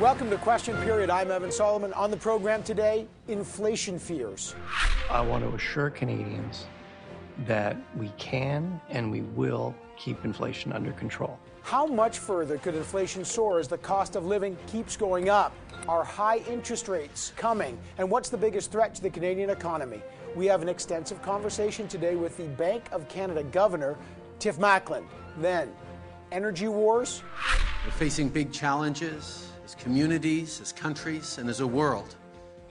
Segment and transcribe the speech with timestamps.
[0.00, 1.08] Welcome to Question Period.
[1.08, 1.90] I'm Evan Solomon.
[1.94, 4.54] On the program today, inflation fears.
[5.10, 6.66] I want to assure Canadians
[7.46, 11.38] that we can and we will keep inflation under control.
[11.62, 15.54] How much further could inflation soar as the cost of living keeps going up?
[15.88, 17.78] Are high interest rates coming?
[17.96, 20.02] And what's the biggest threat to the Canadian economy?
[20.34, 23.96] We have an extensive conversation today with the Bank of Canada Governor,
[24.40, 25.06] Tiff Macklem.
[25.38, 25.72] Then,
[26.32, 27.22] energy wars.
[27.86, 32.14] We're facing big challenges as communities, as countries, and as a world.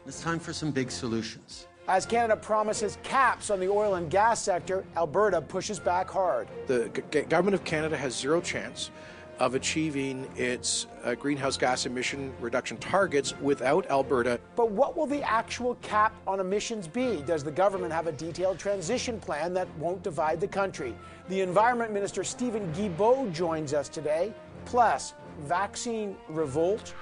[0.07, 1.67] It's time for some big solutions.
[1.89, 6.47] As Canada promises caps on the oil and gas sector, Alberta pushes back hard.
[6.67, 8.91] The g- government of Canada has zero chance
[9.39, 14.39] of achieving its uh, greenhouse gas emission reduction targets without Alberta.
[14.55, 17.21] But what will the actual cap on emissions be?
[17.23, 20.95] Does the government have a detailed transition plan that won't divide the country?
[21.27, 24.33] The Environment Minister Steven Guilbeault joins us today.
[24.63, 25.13] Plus,
[25.43, 26.93] vaccine revolt?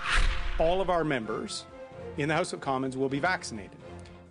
[0.59, 1.65] All of our members
[2.17, 3.77] in the House of Commons will be vaccinated.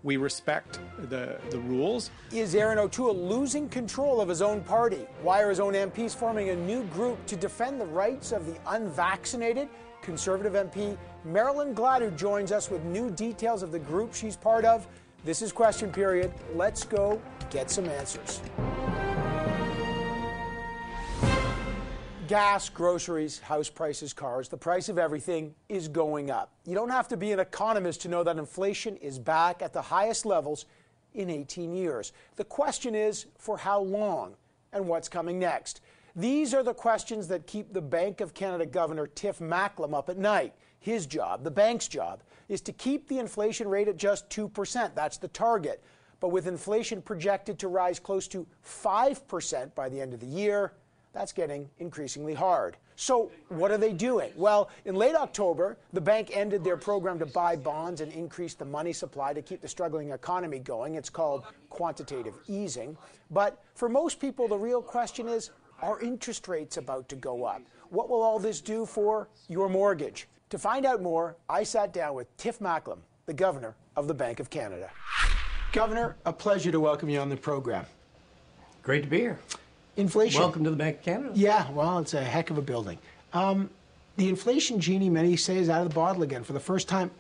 [0.05, 2.11] We respect the, the rules.
[2.33, 5.07] Is Erin O'Toole losing control of his own party?
[5.23, 8.57] Why are his own MPs forming a new group to defend the rights of the
[8.67, 9.69] unvaccinated?
[10.03, 14.89] Conservative MP Marilyn Gladu joins us with new details of the group she's part of.
[15.25, 16.33] This is Question Period.
[16.57, 18.43] Let's go get some answers.
[22.29, 26.53] Gas, groceries, house prices, cars, the price of everything is going up.
[26.65, 29.83] You don't have to be an economist to know that inflation is back at the
[29.83, 30.67] highest levels
[31.15, 32.13] in 18 years.
[32.37, 34.37] The question is for how long
[34.73, 35.81] and what's coming next?
[36.15, 40.19] These are the questions that keep the Bank of Canada Governor Tiff Macklem up at
[40.19, 40.55] night.
[40.79, 44.95] His job, the bank's job, is to keep the inflation rate at just 2%.
[44.95, 45.83] That's the target.
[46.21, 50.73] But with inflation projected to rise close to 5% by the end of the year,
[51.13, 52.77] that's getting increasingly hard.
[52.97, 54.33] So, what are they doing?
[54.37, 58.65] Well, in late October, the bank ended their program to buy bonds and increase the
[58.65, 60.95] money supply to keep the struggling economy going.
[60.95, 62.97] It's called quantitative easing.
[63.31, 65.51] But for most people, the real question is
[65.83, 67.63] are interest rates about to go up?
[67.91, 70.29] What will all this do for your mortgage?
[70.51, 74.39] To find out more, I sat down with Tiff Macklem, the governor of the Bank
[74.39, 74.91] of Canada.
[75.73, 77.87] Governor, a pleasure to welcome you on the program.
[78.83, 79.39] Great to be here.
[79.97, 80.41] Inflation.
[80.41, 81.31] Welcome to the Bank of Canada.
[81.35, 82.99] Yeah, well, it's a heck of a building.
[83.33, 83.69] Um,
[84.17, 87.11] the inflation genie, many say, is out of the bottle again for the first time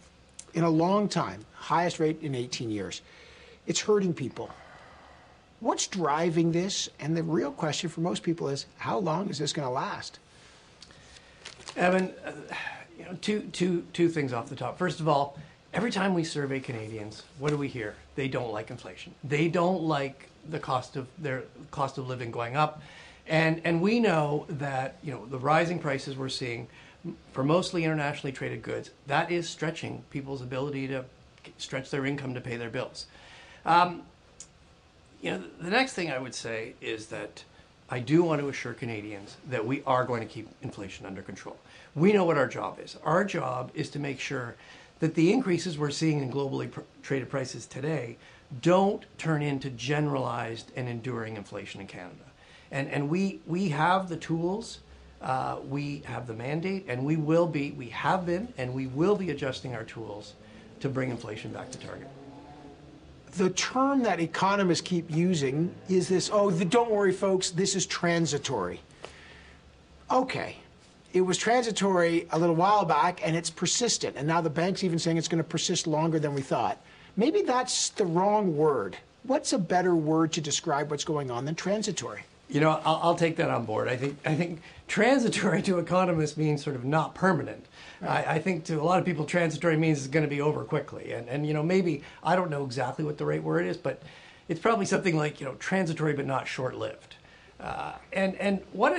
[0.54, 3.02] in a long time, highest rate in 18 years.
[3.66, 4.50] It's hurting people.
[5.60, 6.88] What's driving this?
[6.98, 10.18] And the real question for most people is, how long is this going to last?
[11.76, 12.32] Evan, uh,
[12.98, 14.78] you know, two, two, two things off the top.
[14.78, 15.38] First of all,
[15.72, 17.94] every time we survey Canadians, what do we hear?
[18.16, 19.14] They don't like inflation.
[19.22, 22.82] They don't like the cost of their cost of living going up.
[23.26, 26.66] And, and we know that you know the rising prices we're seeing
[27.32, 31.04] for mostly internationally traded goods that is stretching people's ability to
[31.58, 33.06] stretch their income to pay their bills.
[33.64, 34.02] Um,
[35.20, 37.44] you know, the next thing I would say is that
[37.88, 41.56] I do want to assure Canadians that we are going to keep inflation under control.
[41.94, 42.96] We know what our job is.
[43.04, 44.56] Our job is to make sure
[45.00, 48.16] that the increases we're seeing in globally pr- traded prices today
[48.60, 52.24] don't turn into generalized and enduring inflation in Canada.
[52.70, 54.80] And, and we, we have the tools,
[55.20, 59.14] uh, we have the mandate, and we will be, we have been, and we will
[59.16, 60.34] be adjusting our tools
[60.80, 62.08] to bring inflation back to target.
[63.32, 67.86] The term that economists keep using is this oh, the, don't worry, folks, this is
[67.86, 68.80] transitory.
[70.10, 70.56] Okay.
[71.14, 74.16] It was transitory a little while back and it's persistent.
[74.16, 76.82] And now the bank's even saying it's going to persist longer than we thought.
[77.16, 78.96] Maybe that's the wrong word.
[79.24, 82.22] What's a better word to describe what's going on than transitory?
[82.48, 83.88] You know, I'll, I'll take that on board.
[83.88, 87.64] I think I think transitory to economists means sort of not permanent.
[88.00, 88.26] Right.
[88.26, 90.64] I, I, think to a lot of people, transitory means it's going to be over
[90.64, 91.12] quickly.
[91.12, 94.02] And and you know, maybe I don't know exactly what the right word is, but
[94.48, 97.16] it's probably something like you know, transitory but not short-lived.
[97.60, 98.92] Uh, and and what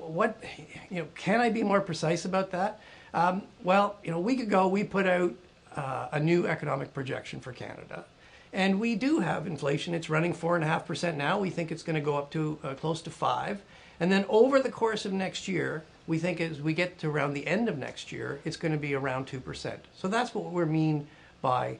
[0.00, 0.42] what
[0.88, 2.80] you know, can I be more precise about that?
[3.12, 5.34] Um, well, you know, a week ago we put out
[5.76, 8.04] uh, a new economic projection for Canada.
[8.52, 9.94] And we do have inflation.
[9.94, 11.38] It's running 4.5% now.
[11.38, 13.60] We think it's going to go up to uh, close to 5
[13.98, 17.34] And then over the course of next year, we think as we get to around
[17.34, 19.76] the end of next year, it's going to be around 2%.
[19.96, 21.06] So that's what we mean
[21.42, 21.78] by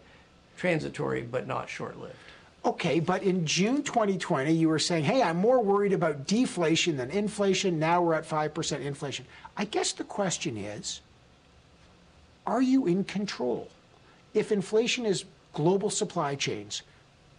[0.57, 2.17] transitory but not short lived.
[2.65, 7.11] Okay, but in June 2020, you were saying, hey, I'm more worried about deflation than
[7.11, 7.79] inflation.
[7.79, 9.27] Now we're at 5% inflation.
[9.57, 11.01] I guess the question is
[12.47, 13.69] are you in control?
[14.35, 16.83] If inflation is global supply chains,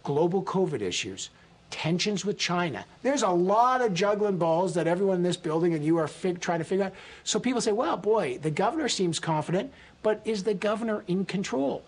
[0.03, 1.29] global COVID issues,
[1.69, 2.85] tensions with China.
[3.03, 6.39] There's a lot of juggling balls that everyone in this building and you are fig-
[6.39, 6.93] trying to figure out.
[7.23, 11.83] So people say, well, boy, the governor seems confident, but is the governor in control?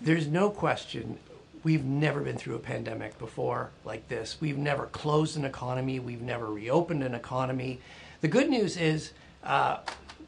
[0.00, 1.18] There's no question
[1.64, 4.38] we've never been through a pandemic before like this.
[4.40, 5.98] We've never closed an economy.
[5.98, 7.80] We've never reopened an economy.
[8.20, 9.12] The good news is
[9.44, 9.78] uh,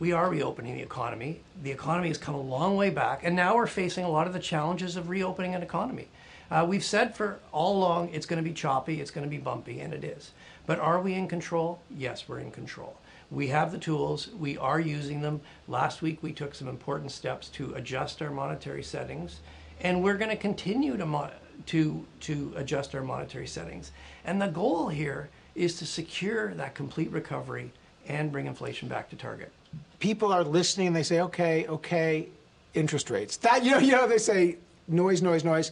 [0.01, 1.41] we are reopening the economy.
[1.63, 4.33] The economy has come a long way back, and now we're facing a lot of
[4.33, 6.09] the challenges of reopening an economy.
[6.51, 9.39] Uh, we've said for all along it's going to be choppy, it's going to be
[9.39, 10.33] bumpy, and it is.
[10.67, 11.81] But are we in control?
[11.95, 12.97] Yes, we're in control.
[13.31, 15.43] We have the tools, we are using them.
[15.69, 19.41] Last week we took some important steps to adjust our monetary settings
[19.83, 21.31] and we're going to continue to mo-
[21.67, 23.93] to to adjust our monetary settings.
[24.25, 27.73] And the goal here is to secure that complete recovery
[28.07, 29.53] and bring inflation back to target.
[30.01, 32.29] People are listening and they say, "Okay, okay,
[32.75, 34.57] interest rates." That you know, you know, they say
[34.89, 35.71] noise, noise, noise.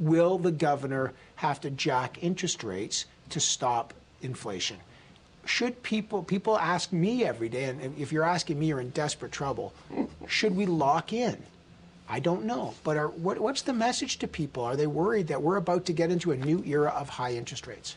[0.00, 4.76] Will the governor have to jack interest rates to stop inflation?
[5.44, 9.32] Should people people ask me every day, and if you're asking me, you're in desperate
[9.32, 9.74] trouble.
[10.26, 11.42] Should we lock in?
[12.08, 12.74] I don't know.
[12.84, 14.64] But are, what, what's the message to people?
[14.64, 17.66] Are they worried that we're about to get into a new era of high interest
[17.66, 17.96] rates?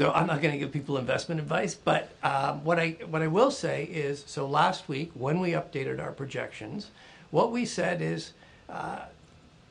[0.00, 3.26] So I'm not going to give people investment advice, but um, what I what I
[3.26, 6.90] will say is, so last week when we updated our projections,
[7.30, 8.32] what we said is.
[8.66, 9.00] Uh,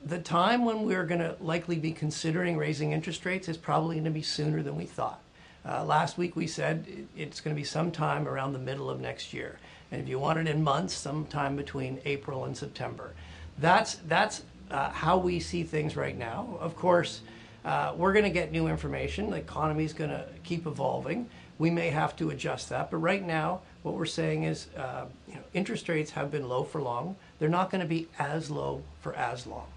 [0.05, 4.05] the time when we're going to likely be considering raising interest rates is probably going
[4.05, 5.19] to be sooner than we thought.
[5.67, 6.85] Uh, last week we said
[7.17, 9.57] it's going to be sometime around the middle of next year.
[9.91, 13.11] And if you want it in months, sometime between April and September.
[13.57, 16.57] That's, that's uh, how we see things right now.
[16.61, 17.19] Of course,
[17.69, 19.29] uh, we're going to get new information.
[19.29, 21.29] The economy is going to keep evolving.
[21.59, 22.89] We may have to adjust that.
[22.89, 26.63] But right now, what we're saying is uh, you know, interest rates have been low
[26.63, 27.15] for long.
[27.37, 29.67] They're not going to be as low for as long.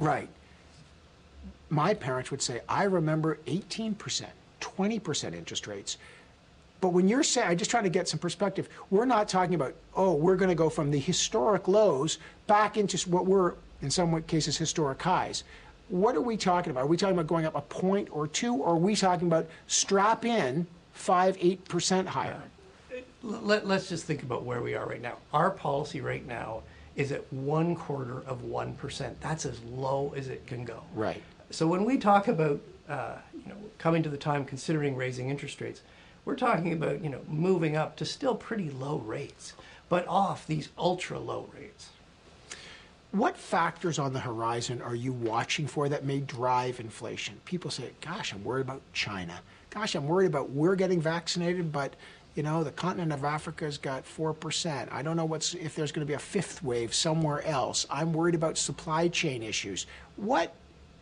[0.00, 0.28] Right.
[1.70, 4.24] My parents would say, I remember 18%,
[4.60, 5.98] 20% interest rates.
[6.80, 9.74] But when you're saying, I'm just trying to get some perspective, we're not talking about,
[9.94, 12.18] oh, we're going to go from the historic lows
[12.48, 15.44] back into what were, in some cases, historic highs.
[15.88, 16.84] What are we talking about?
[16.84, 19.46] Are we talking about going up a point or two, or are we talking about
[19.68, 22.42] strap in five, eight percent higher?
[23.22, 25.16] Let, us just think about where we are right now.
[25.32, 26.62] Our policy right now
[26.94, 29.14] is at one quarter of 1%.
[29.20, 30.82] That's as low as it can go.
[30.94, 31.22] Right.
[31.50, 35.60] So when we talk about uh, you know, coming to the time considering raising interest
[35.60, 35.82] rates,
[36.24, 39.54] we're talking about you know moving up to still pretty low rates,
[39.88, 41.90] but off these ultra low rates.
[43.16, 47.40] What factors on the horizon are you watching for that may drive inflation?
[47.46, 49.40] People say, "Gosh, I'm worried about China.
[49.70, 51.94] Gosh, I'm worried about we're getting vaccinated, but
[52.34, 54.90] you know the continent of Africa's got four percent.
[54.92, 57.86] I don't know what's if there's going to be a fifth wave somewhere else.
[57.88, 59.86] I'm worried about supply chain issues.
[60.16, 60.52] What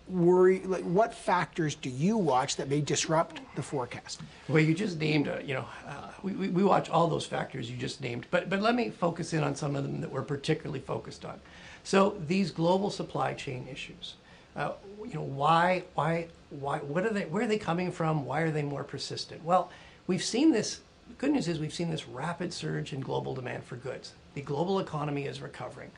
[0.09, 0.61] worry?
[0.61, 4.21] Like, what factors do you watch that may disrupt the forecast?
[4.49, 7.77] Well, you just named, uh, you know, uh, we, we watch all those factors you
[7.77, 10.79] just named, but but let me focus in on some of them that we're particularly
[10.79, 11.41] focused on.
[11.85, 14.15] So these global supply chain issues,
[14.57, 14.73] uh,
[15.07, 17.27] you know, why why why what are they?
[17.27, 18.25] Where are they coming from?
[18.25, 19.45] Why are they more persistent?
[19.45, 19.71] Well,
[20.07, 20.81] we've seen this.
[21.19, 24.15] Good news is we've seen this rapid surge in global demand for goods.
[24.33, 25.91] The global economy is recovering.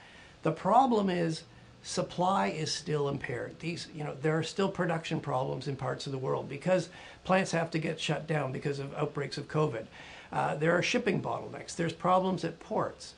[0.43, 1.44] The problem is
[1.85, 3.56] supply is still impaired.
[3.61, 6.88] These, you know, there are still production problems in parts of the world because
[7.23, 9.87] plants have to get shut down because of outbreaks of COVID.
[10.33, 11.77] Uh, there are shipping bottlenecks.
[11.77, 13.15] There's problems at ports.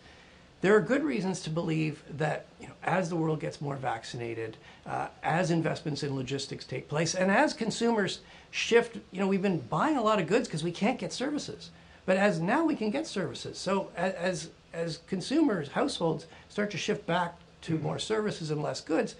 [0.60, 4.56] There are good reasons to believe that you know, as the world gets more vaccinated,
[4.86, 9.60] uh, as investments in logistics take place, and as consumers shift, you know, we've been
[9.60, 11.70] buying a lot of goods because we can't get services,
[12.06, 13.58] but as now we can get services.
[13.58, 17.84] So as as consumers, households start to shift back to mm-hmm.
[17.84, 19.14] more services and less goods,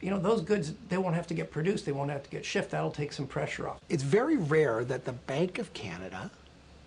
[0.00, 2.44] you know, those goods, they won't have to get produced, they won't have to get
[2.44, 2.70] shipped.
[2.70, 3.78] That'll take some pressure off.
[3.88, 6.30] It's very rare that the Bank of Canada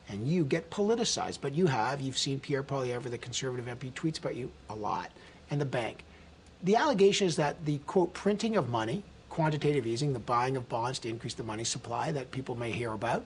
[0.09, 2.01] and you get politicized, but you have.
[2.01, 5.11] You've seen Pierre Poilievre, the Conservative MP, tweets about you a lot,
[5.49, 6.03] and the bank.
[6.63, 10.99] The allegation is that the, quote, printing of money, quantitative easing, the buying of bonds
[10.99, 13.25] to increase the money supply that people may hear about,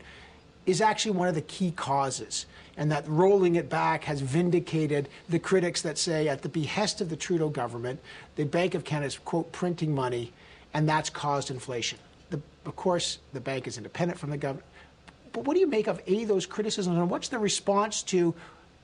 [0.66, 2.46] is actually one of the key causes,
[2.78, 7.10] and that rolling it back has vindicated the critics that say, at the behest of
[7.10, 8.00] the Trudeau government,
[8.36, 10.32] the Bank of Canada is, quote, printing money,
[10.74, 11.98] and that's caused inflation.
[12.30, 14.66] The, of course, the bank is independent from the government.
[15.32, 18.34] But what do you make of A, those criticisms, and what's the response to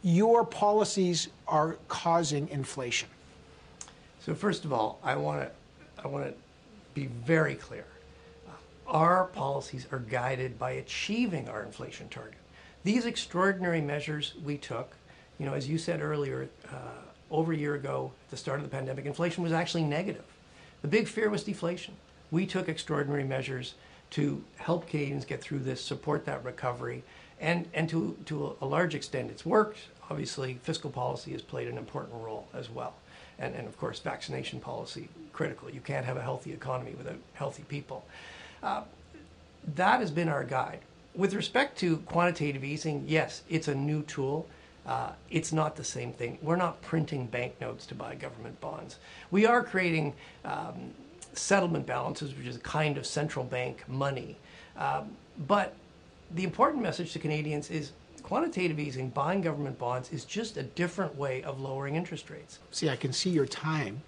[0.04, 3.10] your policies are causing inflation?
[4.22, 5.52] So, first of all, I want to
[6.04, 6.34] I want to
[6.94, 7.86] be very clear
[8.88, 12.38] our policies are guided by achieving our inflation target.
[12.84, 14.92] These extraordinary measures we took,
[15.40, 16.78] you know, as you said earlier, uh,
[17.32, 20.26] over a year ago, at the start of the pandemic, inflation was actually negative.
[20.82, 21.96] The big fear was deflation.
[22.30, 23.74] We took extraordinary measures
[24.12, 27.04] to help Canadians get through this, support that recovery,
[27.40, 29.80] and, and to, to a large extent, it's worked.
[30.10, 32.94] Obviously, fiscal policy has played an important role as well.
[33.38, 35.70] And, and of course, vaccination policy, critical.
[35.70, 38.06] You can't have a healthy economy without healthy people.
[38.64, 38.84] Uh,
[39.76, 40.80] that has been our guide.
[41.14, 44.48] With respect to quantitative easing, yes, it's a new tool.
[44.86, 46.38] Uh, it's not the same thing.
[46.42, 48.98] We're not printing banknotes to buy government bonds.
[49.32, 50.92] We are creating um,
[51.38, 54.38] settlement balances, which is a kind of central bank money.
[54.78, 55.12] Um,
[55.48, 55.74] but
[56.34, 57.92] the important message to Canadians is
[58.24, 62.60] quantitative easing, buying government bonds, is just a different way of lowering interest rates.
[62.72, 64.02] See, I can see your time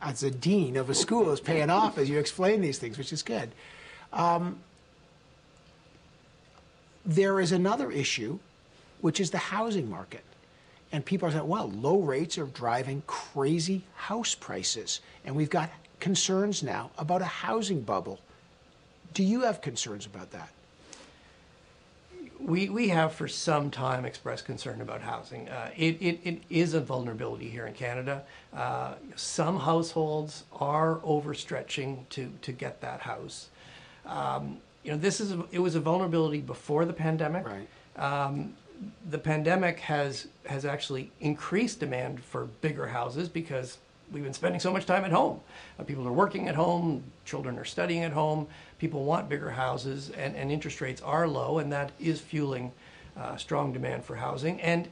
[0.00, 3.12] as a dean of a school is paying off as you explain these things, which
[3.12, 3.50] is good.
[4.12, 4.60] Um,
[7.04, 8.38] there is another issue,
[9.00, 10.24] which is the housing market.
[10.92, 15.00] And people are saying, well, low rates are driving crazy house prices.
[15.24, 18.20] And we've got concerns now about a housing bubble.
[19.14, 20.50] Do you have concerns about that?
[22.40, 25.48] We, we have for some time expressed concern about housing.
[25.48, 28.22] Uh, it, it, it is a vulnerability here in Canada.
[28.54, 33.50] Uh, some households are overstretching to, to get that house.
[34.06, 37.46] Um, you know, this is a, it was a vulnerability before the pandemic.
[37.46, 37.68] Right.
[37.96, 38.54] Um,
[39.10, 43.78] the pandemic has has actually increased demand for bigger houses because
[44.12, 45.40] we've been spending so much time at home.
[45.78, 48.46] Uh, people are working at home, children are studying at home.
[48.78, 52.72] People want bigger houses, and, and interest rates are low, and that is fueling
[53.16, 54.60] uh, strong demand for housing.
[54.60, 54.88] And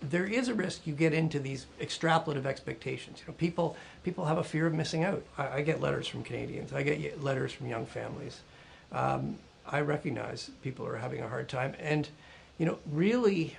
[0.00, 3.20] there is a risk you get into these extrapolative expectations.
[3.20, 5.22] You know, people people have a fear of missing out.
[5.36, 6.72] I, I get letters from Canadians.
[6.72, 8.40] I get letters from young families.
[8.92, 12.08] Um, I recognize people are having a hard time, and
[12.58, 13.56] you know, really,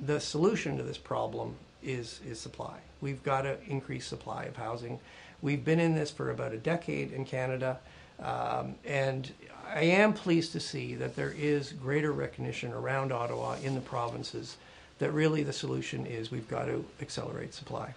[0.00, 2.78] the solution to this problem is is supply.
[3.00, 4.98] We've got to increase supply of housing.
[5.42, 7.78] We've been in this for about a decade in Canada,
[8.20, 9.30] um, and
[9.74, 14.56] I am pleased to see that there is greater recognition around Ottawa in the provinces
[14.98, 17.92] that really the solution is we've got to accelerate supply.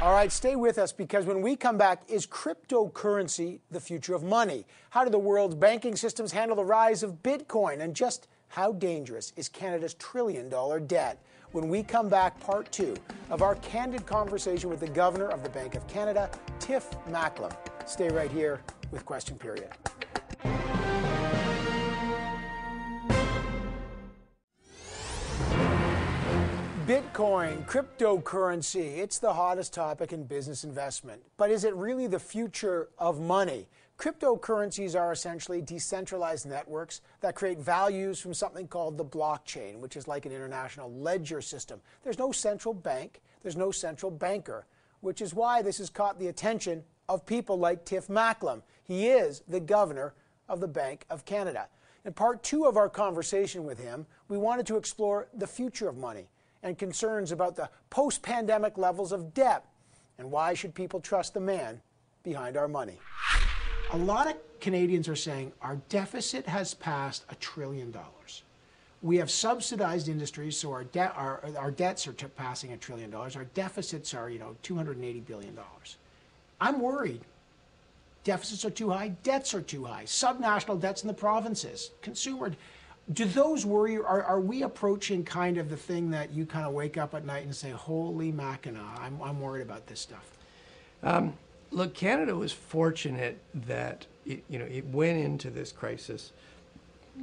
[0.00, 4.24] All right, stay with us because when we come back, is cryptocurrency the future of
[4.24, 4.64] money?
[4.90, 7.80] How do the world's banking systems handle the rise of Bitcoin?
[7.80, 11.22] And just how dangerous is Canada's trillion dollar debt?
[11.52, 12.96] When we come back, part two
[13.28, 17.52] of our candid conversation with the Governor of the Bank of Canada, Tiff Macklem.
[17.84, 19.68] Stay right here with Question Period.
[26.86, 31.22] Bitcoin, cryptocurrency, it's the hottest topic in business investment.
[31.36, 33.68] But is it really the future of money?
[34.02, 40.08] Cryptocurrencies are essentially decentralized networks that create values from something called the blockchain, which is
[40.08, 41.80] like an international ledger system.
[42.02, 44.66] There's no central bank, there's no central banker,
[45.02, 48.62] which is why this has caught the attention of people like Tiff Macklem.
[48.82, 50.14] He is the governor
[50.48, 51.68] of the Bank of Canada.
[52.04, 55.96] In part two of our conversation with him, we wanted to explore the future of
[55.96, 56.26] money
[56.64, 59.64] and concerns about the post pandemic levels of debt
[60.18, 61.80] and why should people trust the man
[62.24, 62.98] behind our money.
[63.92, 68.42] A lot of Canadians are saying our deficit has passed a trillion dollars.
[69.02, 73.10] We have subsidized industries, so our, de- our, our debts are t- passing a trillion
[73.10, 73.36] dollars.
[73.36, 75.58] Our deficits are, you know, $280 billion.
[76.60, 77.20] I'm worried.
[78.24, 82.52] Deficits are too high, debts are too high, subnational debts in the provinces, consumer
[83.12, 83.96] do those worry?
[83.96, 87.24] Are, are we approaching kind of the thing that you kind of wake up at
[87.24, 90.38] night and say, holy Mackinac, I'm, I'm worried about this stuff?
[91.02, 91.34] Um,
[91.72, 96.32] look, Canada was fortunate that it, you know it went into this crisis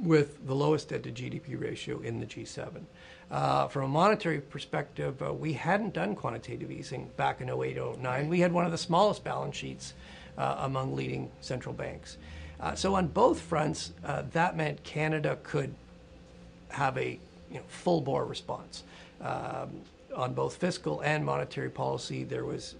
[0.02, 2.82] with the lowest debt to GDP ratio in the G7.
[3.30, 8.28] Uh, from a monetary perspective, uh, we hadn't done quantitative easing back in 08, 09.
[8.28, 9.94] We had one of the smallest balance sheets
[10.36, 12.18] uh, among leading central banks.
[12.60, 15.74] Uh, so on both fronts, uh, that meant Canada could
[16.68, 17.18] have a
[17.50, 18.84] you know, full bore response.
[19.20, 19.82] Um,
[20.14, 22.74] on both fiscal and monetary policy, there was,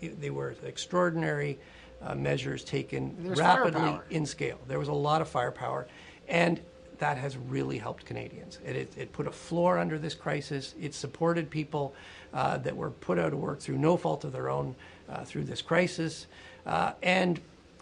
[0.00, 1.58] they were extraordinary
[2.02, 4.04] uh, measures taken There's rapidly firepower.
[4.10, 4.58] in scale.
[4.68, 5.86] There was a lot of firepower,
[6.28, 6.60] and
[6.98, 8.58] that has really helped Canadians.
[8.64, 10.74] It, it, it put a floor under this crisis.
[10.80, 11.94] It supported people
[12.32, 14.74] uh, that were put out of work through no fault of their own
[15.08, 16.26] uh, through this crisis,
[16.66, 17.40] uh, and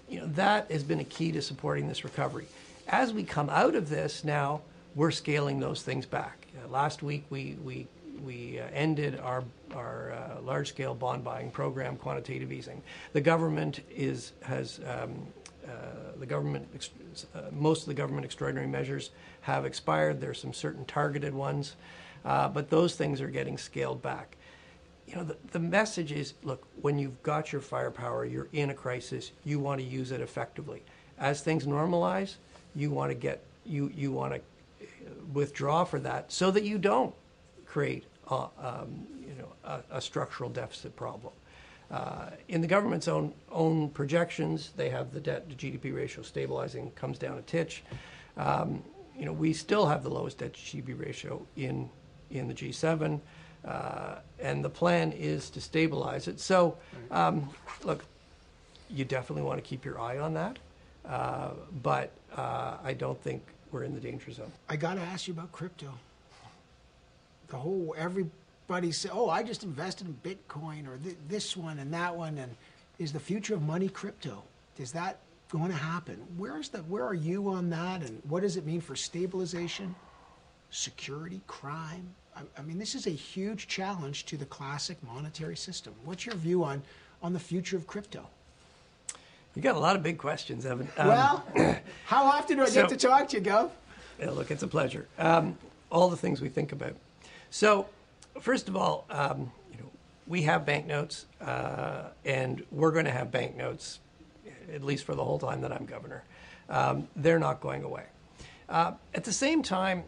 [0.09, 2.47] you know, that has been a key to supporting this recovery.
[2.89, 4.63] As we come out of this now,
[4.95, 6.47] we're scaling those things back.
[6.57, 7.87] Uh, last week, we, we,
[8.25, 9.45] we uh, ended our,
[9.75, 12.83] our uh, large scale bond buying program, quantitative easing.
[13.13, 15.27] The government is, has, um,
[15.67, 16.67] uh, the government,
[17.35, 19.11] uh, most of the government extraordinary measures
[19.43, 20.21] have expired.
[20.21, 21.77] There are some certain targeted ones,
[22.25, 24.37] uh, but those things are getting scaled back
[25.09, 28.75] you know, the, the message is look, when you've got your firepower, you're in a
[28.75, 30.83] crisis, you want to use it effectively.
[31.19, 32.37] As things normalize,
[32.75, 34.41] you want to get, you, you want to
[35.33, 37.15] withdraw for that so that you don't
[37.79, 41.33] create a, um, you know, a, a, structural deficit problem.
[41.93, 46.91] Uh, in the government's own own projections, they have the debt to GDP ratio stabilizing,
[46.97, 47.85] comes down a titch.
[48.37, 48.83] Um,
[49.17, 51.89] you know, we still have the lowest debt to GDP ratio in
[52.31, 53.21] in the G7,
[53.65, 56.41] uh, and the plan is to stabilize it.
[56.41, 56.77] So,
[57.13, 57.49] um,
[57.85, 58.05] look,
[58.91, 60.59] you definitely want to keep your eye on that,
[61.07, 61.51] uh,
[61.85, 64.51] but uh, I don't think we're in the danger zone.
[64.69, 65.95] I got to ask you about crypto.
[67.49, 71.93] The whole everybody say, "Oh, I just invested in Bitcoin or th- this one and
[71.95, 72.55] that one," and
[72.99, 74.43] is the future of money crypto?
[74.79, 75.19] Is that
[75.51, 76.19] going to happen?
[76.37, 76.79] Where's the?
[76.79, 78.03] Where are you on that?
[78.03, 79.95] And what does it mean for stabilization,
[80.71, 82.09] security, crime?
[82.37, 85.95] I, I mean, this is a huge challenge to the classic monetary system.
[86.05, 86.83] What's your view on
[87.23, 88.29] on the future of crypto?
[89.55, 90.89] You got a lot of big questions, Evan.
[90.99, 91.45] Um, well,
[92.05, 93.71] how often do I so, get to talk to you, Gov?
[94.21, 95.09] Yeah, look, it's a pleasure.
[95.19, 95.57] Um,
[95.91, 96.95] all the things we think about.
[97.51, 97.87] So,
[98.41, 99.91] first of all, um, you know,
[100.27, 104.01] we have banknotes, uh, and we're going to have banknotes
[104.73, 106.25] at least for the whole time that I'm governor.
[106.69, 108.05] Um, they're not going away.
[108.69, 110.05] Uh, at the same time,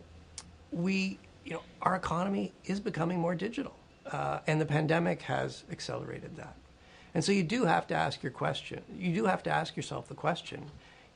[0.71, 3.75] we, you know, our economy is becoming more digital,
[4.13, 6.55] uh, and the pandemic has accelerated that.
[7.15, 8.83] And so you do have to ask your question.
[8.97, 10.65] You do have to ask yourself the question,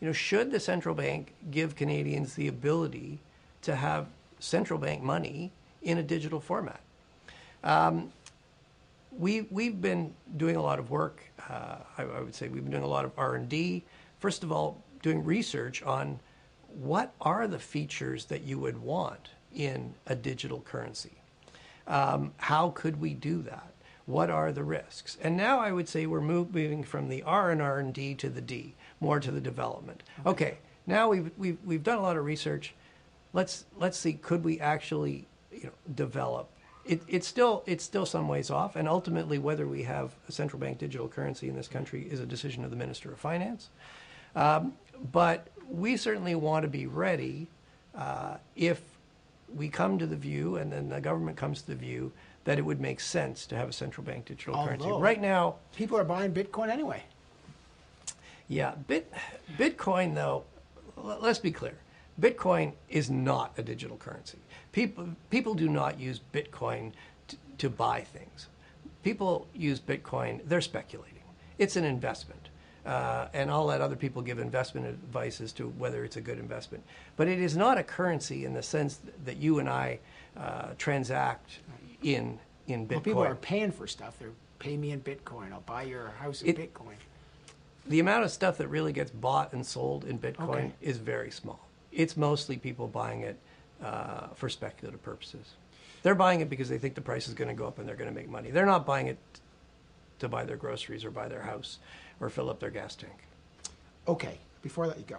[0.00, 3.20] you know, should the central bank give Canadians the ability
[3.62, 4.06] to have
[4.40, 5.52] central bank money
[5.84, 6.80] in a digital format?
[7.62, 8.12] Um,
[9.16, 11.22] we, we've been doing a lot of work.
[11.48, 13.84] Uh, I, I, would say we've been doing a lot of R&D.
[14.18, 16.18] First of all, doing research on
[16.80, 21.12] what are the features that you would want in a digital currency.
[21.86, 23.70] Um, how could we do that?
[24.06, 25.16] What are the risks?
[25.22, 28.28] And now I would say we're moving from the R and R and D to
[28.28, 30.02] the D, more to the development.
[30.26, 32.74] Okay, okay now we've, we've, we've done a lot of research.
[33.32, 36.50] Let's, let's see, could we actually you know, develop
[36.84, 40.61] it, it's still it's still some ways off, and ultimately, whether we have a central
[40.61, 43.70] bank digital currency in this country is a decision of the Minister of Finance.
[44.37, 44.74] Um,
[45.12, 47.48] but we certainly want to be ready
[47.94, 48.83] uh, if
[49.55, 52.12] we come to the view, and then the government comes to the view
[52.44, 54.90] that it would make sense to have a central bank digital Although, currency.
[54.90, 57.02] Right now, people are buying Bitcoin anyway.
[58.48, 59.11] Yeah, Bit,
[59.57, 60.44] Bitcoin though,
[60.96, 61.78] let's be clear,
[62.20, 64.38] Bitcoin is not a digital currency.
[64.72, 66.92] People people do not use Bitcoin
[67.29, 68.48] to, to buy things.
[69.03, 71.22] People use Bitcoin; they're speculating.
[71.59, 72.48] It's an investment.
[72.87, 76.38] Uh, and I'll let other people give investment advice as to whether it's a good
[76.38, 76.85] investment.
[77.16, 80.00] But it is not a currency in the sense that you and I
[80.37, 81.61] uh, transact
[82.03, 82.90] in in Bitcoin.
[82.90, 84.18] Well, people are paying for stuff.
[84.18, 84.31] They're
[84.64, 85.53] pay me in Bitcoin.
[85.53, 86.94] I'll buy your house in it, Bitcoin.
[87.87, 90.72] The amount of stuff that really gets bought and sold in Bitcoin okay.
[90.81, 91.61] is very small.
[91.94, 93.38] It's mostly people buying it
[93.83, 95.54] uh, for speculative purposes.
[96.02, 97.96] They're buying it because they think the price is going to go up and they're
[97.96, 98.50] going to make money.
[98.50, 99.18] They're not buying it
[100.18, 101.78] to buy their groceries or buy their house
[102.20, 103.12] or fill up their gas tank.
[104.07, 105.18] Okay, before I let you go,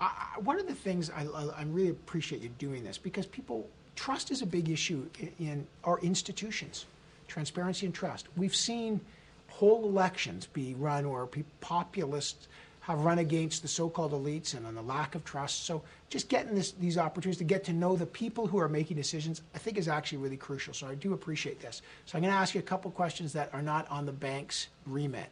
[0.00, 4.30] I, one of the things I, I, really appreciate you doing this because people trust
[4.30, 6.86] is a big issue in, in our institutions,
[7.26, 8.26] transparency and trust.
[8.36, 9.00] We've seen
[9.48, 11.28] whole elections be run or
[11.60, 12.48] populists
[12.88, 15.66] have run against the so-called elites and on the lack of trust.
[15.66, 18.96] So just getting this, these opportunities to get to know the people who are making
[18.96, 20.72] decisions, I think is actually really crucial.
[20.72, 21.82] So I do appreciate this.
[22.06, 24.68] So I'm going to ask you a couple questions that are not on the bank's
[24.86, 25.28] remit.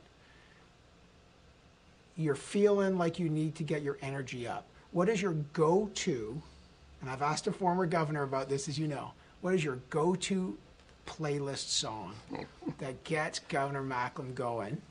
[2.14, 4.66] You're feeling like you need to get your energy up.
[4.92, 6.42] What is your go-to?
[7.00, 9.12] And I've asked a former governor about this, as you know.
[9.40, 10.58] What is your go-to
[11.06, 12.12] playlist song
[12.78, 14.82] that gets Governor Macklem going?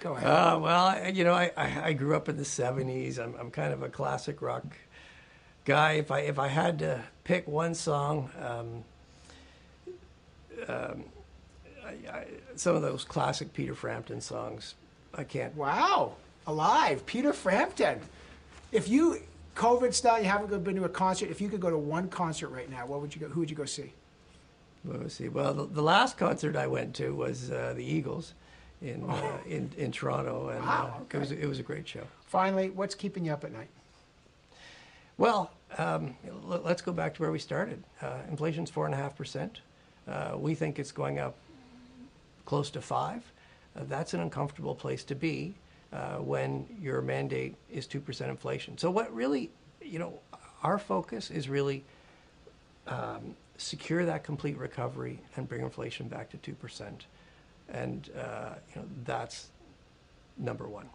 [0.00, 0.26] Go ahead.
[0.26, 3.18] Uh, well, I, you know, I, I, I, grew up in the '70s.
[3.18, 4.64] I'm, I'm kind of a classic rock
[5.66, 5.92] guy.
[5.92, 8.84] If I if I had to pick one song, um,
[10.68, 11.04] um,
[11.86, 12.24] I,
[12.56, 14.74] some of those classic Peter Frampton songs,
[15.14, 15.54] I can't.
[15.54, 16.14] Wow,
[16.46, 18.00] alive, Peter Frampton.
[18.72, 19.20] If you
[19.54, 21.30] COVID style, you haven't been to a concert.
[21.30, 23.28] If you could go to one concert right now, what would you go?
[23.28, 23.92] Who would you go see?
[24.82, 25.28] Me see.
[25.28, 28.32] Well, the, the last concert I went to was uh, the Eagles
[28.82, 31.18] in uh, in, in Toronto, and wow, okay.
[31.18, 32.06] uh, it was it was a great show.
[32.26, 33.68] Finally, what's keeping you up at night?
[35.18, 36.16] Well, um,
[36.46, 37.82] let's go back to where we started.
[38.00, 39.60] Uh, inflation's four and a half percent.
[40.08, 41.36] Uh, we think it's going up
[42.46, 43.22] close to five.
[43.76, 45.54] Uh, that's an uncomfortable place to be
[45.92, 48.78] uh, when your mandate is two percent inflation.
[48.78, 49.50] So what really,
[49.82, 50.14] you know,
[50.62, 51.84] our focus is really
[52.86, 56.92] um, secure that complete recovery and bring inflation back to 2%.
[57.72, 59.48] And uh, you know, that's
[60.38, 60.88] number one.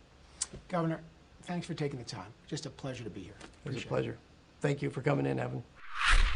[0.70, 1.02] Governor,
[1.44, 2.28] thanks for taking the time.
[2.48, 3.34] Just a pleasure to be here.
[3.66, 4.18] It was a pleasure.
[4.62, 5.64] Thank you for coming in, Evan.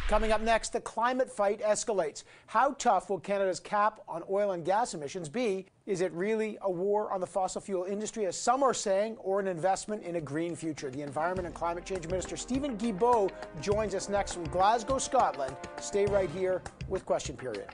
[0.08, 2.23] Coming up next, the climate fight escalates.
[2.47, 5.67] How tough will Canada's cap on oil and gas emissions be?
[5.86, 9.39] Is it really a war on the fossil fuel industry, as some are saying, or
[9.39, 10.89] an investment in a green future?
[10.89, 13.30] The Environment and Climate Change Minister Steven Guilbeault
[13.62, 15.56] joins us next from Glasgow, Scotland.
[15.80, 17.67] Stay right here with Question Period.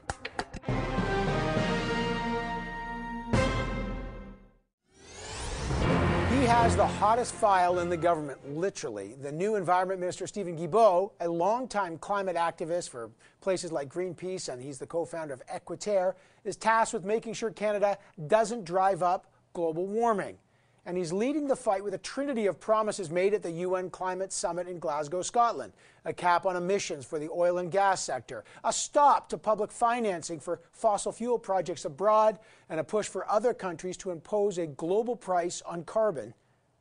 [6.65, 9.13] Has the hottest file in the government, literally.
[9.21, 14.59] The new Environment Minister, Steven Guilbeault, a longtime climate activist for places like Greenpeace, and
[14.59, 19.31] he's the co founder of Équiterre, is tasked with making sure Canada doesn't drive up
[19.53, 20.39] global warming.
[20.87, 24.33] And he's leading the fight with a trinity of promises made at the UN Climate
[24.33, 25.71] Summit in Glasgow, Scotland
[26.03, 30.39] a cap on emissions for the oil and gas sector, a stop to public financing
[30.39, 35.15] for fossil fuel projects abroad, and a push for other countries to impose a global
[35.15, 36.33] price on carbon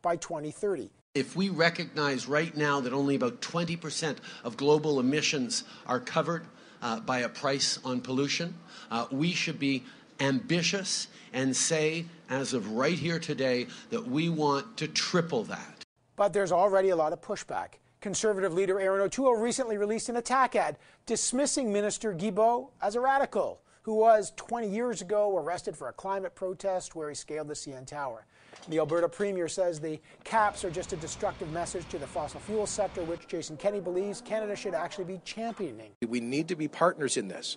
[0.05, 0.91] by 2030.
[1.15, 6.45] If we recognize right now that only about 20% of global emissions are covered
[6.83, 8.55] uh, by a price on pollution,
[8.91, 9.83] uh, we should be
[10.21, 15.85] ambitious and say, as of right here today, that we want to triple that.
[16.17, 17.79] But there's already a lot of pushback.
[18.01, 23.63] Conservative leader Erin O'Toole recently released an attack ad dismissing Minister Guilbeault as a radical
[23.85, 27.87] who was 20 years ago arrested for a climate protest where he scaled the CN
[27.87, 28.27] Tower.
[28.69, 32.67] The Alberta Premier says the caps are just a destructive message to the fossil fuel
[32.67, 35.91] sector, which Jason Kenney believes Canada should actually be championing.
[36.07, 37.57] We need to be partners in this.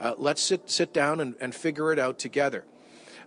[0.00, 2.64] Uh, let's sit, sit down and, and figure it out together.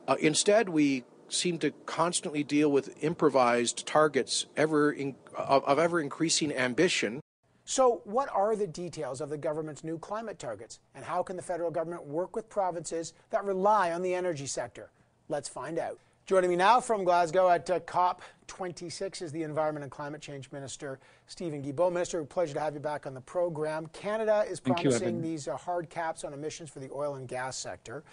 [0.07, 5.99] Uh, instead, we seem to constantly deal with improvised targets ever in, of, of ever
[5.99, 7.21] increasing ambition.
[7.65, 11.41] So, what are the details of the government's new climate targets, and how can the
[11.41, 14.89] federal government work with provinces that rely on the energy sector?
[15.29, 15.99] Let's find out.
[16.27, 20.99] Joining me now from Glasgow at uh, COP26 is the Environment and Climate Change Minister,
[21.25, 21.91] Steven Guilbeault.
[21.91, 23.87] Minister, pleasure to have you back on the program.
[23.87, 27.57] Canada is promising you, these uh, hard caps on emissions for the oil and gas
[27.57, 28.03] sector.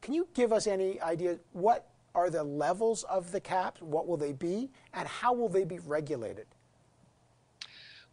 [0.00, 3.82] Can you give us any idea what are the levels of the caps?
[3.82, 4.70] What will they be?
[4.94, 6.46] And how will they be regulated?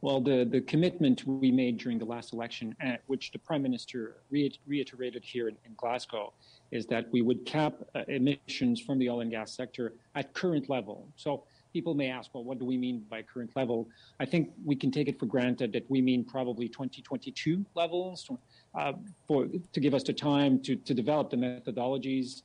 [0.06, 4.18] Well, the, the commitment we made during the last election, uh, which the Prime Minister
[4.30, 6.32] reiterated here in, in, Glasgow,
[6.70, 10.70] is that we would cap uh, emissions from the oil and gas sector at current
[10.70, 11.08] level.
[11.16, 13.90] So people may ask, well, what do we mean by current level?
[14.20, 18.30] I think we can take it for granted that we mean probably 2022 levels
[18.76, 18.94] uh,
[19.28, 22.44] for, to give us the time to, to develop the methodologies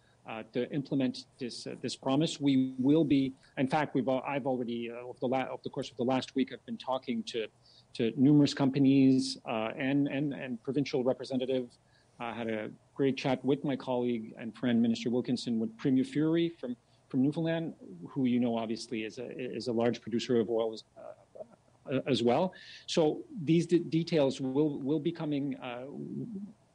[0.53, 2.41] to implement this uh, this promise.
[2.41, 5.91] We will be, in fact, we've I've already uh, over the la- over the course
[5.91, 7.47] of the last week, I've been talking to
[7.95, 11.79] to numerous companies uh, and and and provincial representatives.
[12.21, 16.59] I had a great chat with my colleague and friend Minister Wilkinson with Premier Furey
[16.61, 16.77] from
[17.09, 17.75] from Newfoundland,
[18.09, 22.23] who you know obviously is a is a large producer of oil as, uh, as
[22.23, 22.53] well.
[22.87, 25.87] So these details will will be coming uh,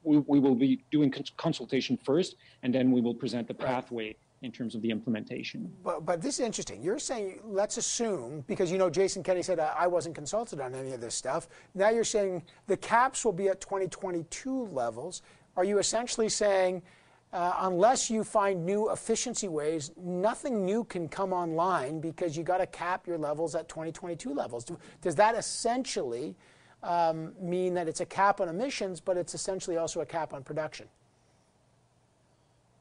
[0.05, 4.51] we, we will be doing consultation first, and then we will present the pathway in
[4.51, 5.71] terms of the implementation.
[5.83, 6.81] But, but this is interesting.
[6.81, 10.91] You're saying, let's assume, because you know Jason Kenney said I wasn't consulted on any
[10.91, 11.47] of this stuff.
[11.73, 15.23] Now you're saying the caps will be at 2022 levels.
[15.57, 16.83] Are you essentially saying,
[17.33, 22.59] uh, unless you find new efficiency ways, nothing new can come online because you got
[22.59, 24.65] to cap your levels at 2022 levels?
[25.01, 26.35] Does that essentially
[26.85, 30.43] um, mean that it's a cap on emissions, but it's essentially also a cap on
[30.43, 30.87] production?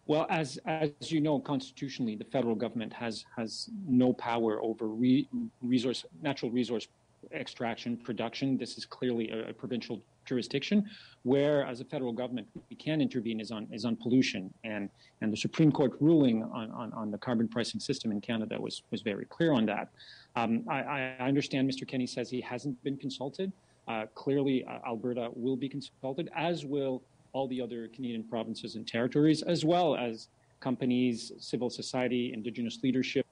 [0.06, 5.26] Well, as as you know, constitutionally, the federal government has has no power over re,
[5.62, 6.88] resource natural resource
[7.32, 8.58] extraction production.
[8.58, 10.88] This is clearly a, a, provincial jurisdiction,
[11.22, 14.90] where as a federal government we can intervene is on is on pollution, and
[15.22, 18.82] and the Supreme Court ruling on on, on the carbon pricing system in Canada was
[18.90, 19.88] was very clear on that.
[20.36, 21.88] Um, I, I understand Mr.
[21.88, 23.52] Kenney says he hasn't been consulted.
[23.86, 28.86] Uh, clearly, uh, Alberta will be consulted, as will all the other Canadian provinces and
[28.86, 30.28] territories, as well as
[30.60, 33.26] companies, civil society, Indigenous leadership,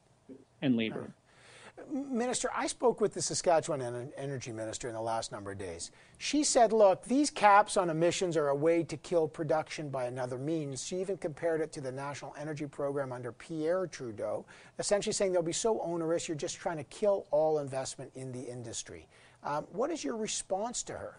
[0.60, 1.10] and labor.
[1.90, 5.90] Minister, I spoke with the Saskatchewan Energy Minister in the last number of days.
[6.18, 10.38] She said, look, these caps on emissions are a way to kill production by another
[10.38, 10.84] means.
[10.84, 14.44] She even compared it to the National Energy Program under Pierre Trudeau,
[14.78, 18.40] essentially saying they'll be so onerous, you're just trying to kill all investment in the
[18.42, 19.06] industry.
[19.44, 21.18] Um, what is your response to her?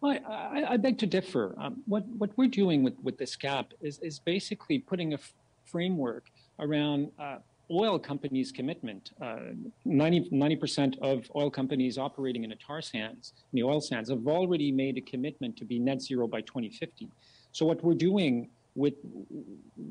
[0.00, 1.54] Well, I, I beg to differ.
[1.58, 5.32] Um, what, what we're doing with, with this gap is, is basically putting a f-
[5.64, 6.30] framework
[6.60, 7.38] around uh,
[7.70, 9.10] oil companies' commitment.
[9.20, 9.38] Uh,
[9.84, 14.26] 90, percent of oil companies operating in the tar sands, in the oil sands, have
[14.26, 17.08] already made a commitment to be net zero by 2050.
[17.52, 18.94] So what we're doing with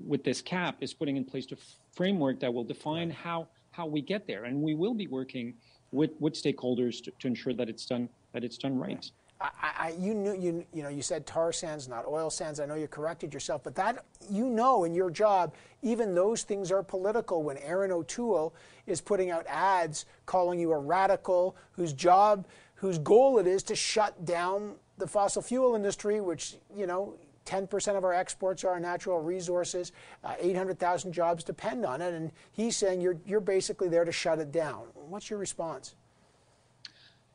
[0.05, 1.57] with this cap is putting in place a
[1.91, 5.53] framework that will define how how we get there, and we will be working
[5.91, 9.09] with with stakeholders to, to ensure that it's done that it's done right.
[9.39, 12.59] I, I, you knew you you know you said tar sands, not oil sands.
[12.59, 16.71] I know you corrected yourself, but that you know in your job, even those things
[16.71, 17.43] are political.
[17.43, 18.55] When Erin O'Toole
[18.87, 23.75] is putting out ads calling you a radical, whose job, whose goal it is to
[23.75, 27.13] shut down the fossil fuel industry, which you know
[27.47, 29.93] 10% of our exports are natural resources.
[30.23, 32.13] Uh, 800,000 jobs depend on it.
[32.13, 34.83] And he's saying you're, you're basically there to shut it down.
[35.07, 35.95] What's your response?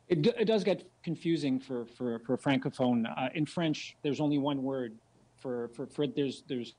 [0.09, 3.07] It, it does get confusing for, for, for Francophone.
[3.07, 4.95] Uh, in French, there's only one word
[5.39, 6.75] for, for, for there's, there's,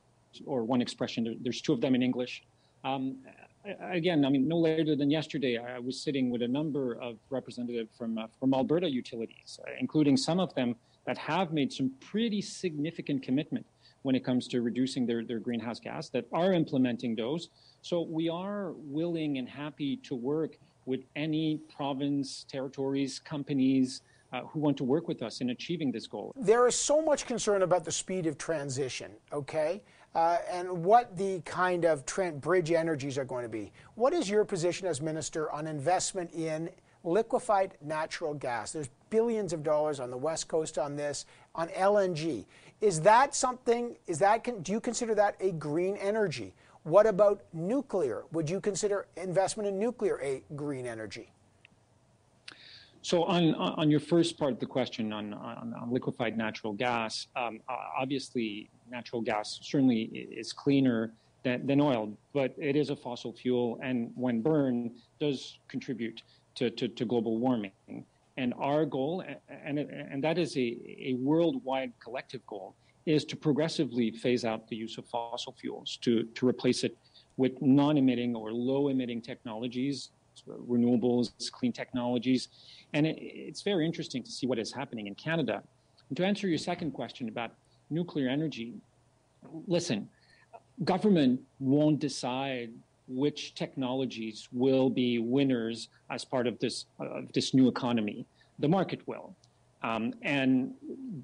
[0.46, 1.24] or one expression.
[1.24, 2.44] There, there's two of them in English.
[2.84, 3.16] Um,
[3.80, 7.90] again, I mean, no later than yesterday, I was sitting with a number of representatives
[7.98, 10.76] from, uh, from Alberta utilities, uh, including some of them
[11.06, 13.66] that have made some pretty significant commitment
[14.02, 17.48] when it comes to reducing their, their greenhouse gas, that are implementing those.
[17.82, 24.58] So we are willing and happy to work with any province, territories, companies, uh, who
[24.58, 26.32] want to work with us in achieving this goal.
[26.36, 29.82] There is so much concern about the speed of transition, okay?
[30.14, 33.72] Uh, and what the kind of Trent bridge energies are going to be.
[33.94, 36.70] What is your position as minister on investment in
[37.04, 38.72] liquefied natural gas.
[38.72, 42.46] There's billions of dollars on the West Coast on this, on LNG.
[42.80, 46.54] Is that something, is that, do you consider that a green energy?
[46.84, 48.24] What about nuclear?
[48.32, 51.30] Would you consider investment in nuclear a green energy?
[53.00, 57.26] So on on your first part of the question on, on, on liquefied natural gas,
[57.36, 61.10] um, obviously natural gas certainly is cleaner
[61.42, 66.22] than, than oil, but it is a fossil fuel, and when burned, does contribute
[66.54, 67.72] to, to, to global warming.
[68.36, 70.76] And our goal, and, and that is a,
[71.10, 72.74] a worldwide collective goal,
[73.06, 76.96] is to progressively phase out the use of fossil fuels, to, to replace it
[77.36, 80.10] with non emitting or low emitting technologies,
[80.48, 82.48] renewables, clean technologies.
[82.92, 85.62] And it, it's very interesting to see what is happening in Canada.
[86.08, 87.52] And to answer your second question about
[87.90, 88.74] nuclear energy,
[89.66, 90.08] listen,
[90.84, 92.70] government won't decide
[93.06, 98.26] which technologies will be winners as part of this uh, this new economy.
[98.58, 99.34] The market will.
[99.84, 100.72] Um, and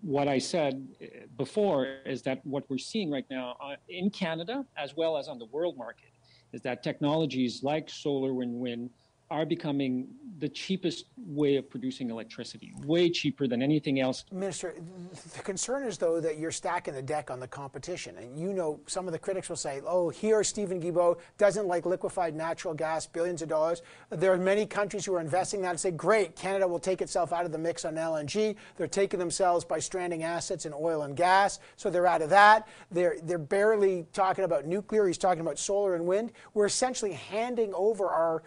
[0.03, 1.07] what I said uh,
[1.39, 5.39] before is that what we're seeing right now uh, in Canada, as well as on
[5.39, 6.11] the world market,
[6.53, 8.91] is that technologies like solar and wind
[9.31, 14.25] are becoming the cheapest way of producing electricity, way cheaper than anything else.
[14.33, 14.75] Minister,
[15.37, 18.17] the concern is, though, that you're stacking the deck on the competition.
[18.17, 21.85] And you know, some of the critics will say, oh, here Steven Guilbeault doesn't like
[21.85, 23.83] liquefied natural gas, billions of dollars.
[24.09, 27.33] There are many countries who are investing that and say, great, Canada will take itself
[27.33, 28.57] out of the mix on LNG.
[28.77, 32.67] They're taking themselves by stranding assets in oil and gas, so they're out of that.
[32.91, 35.07] They're, they're barely talking about nuclear.
[35.07, 36.33] He's talking about solar and wind.
[36.55, 38.43] We're essentially handing over our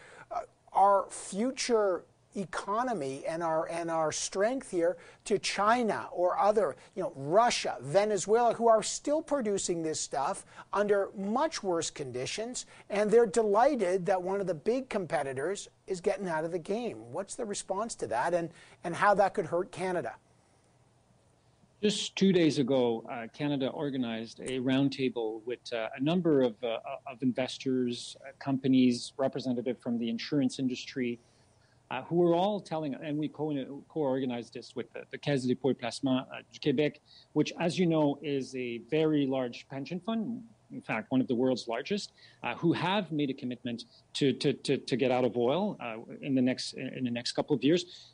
[0.73, 2.03] our future
[2.35, 8.53] economy and our and our strength here to China or other, you know, Russia, Venezuela,
[8.53, 14.41] who are still producing this stuff under much worse conditions, and they're delighted that one
[14.41, 16.97] of the big competitors is getting out of the game.
[17.11, 18.49] What's the response to that, and
[18.83, 20.15] and how that could hurt Canada?
[21.83, 26.77] Just two days ago, uh, Canada organized a roundtable with uh, a number of, uh,
[27.11, 31.19] of investors, uh, companies, representative from the insurance industry,
[31.91, 35.53] uh, who were all telling, and we co- co-organized this with the, the Caisse de
[35.53, 37.01] dépôt et placement uh, du Québec,
[37.33, 40.41] which, as you know, is a very large pension fund,
[40.71, 42.13] in fact, one of the world's largest,
[42.59, 45.77] who have made a commitment to, to, to, to get out of oil
[46.21, 48.12] in the next in the next couple of years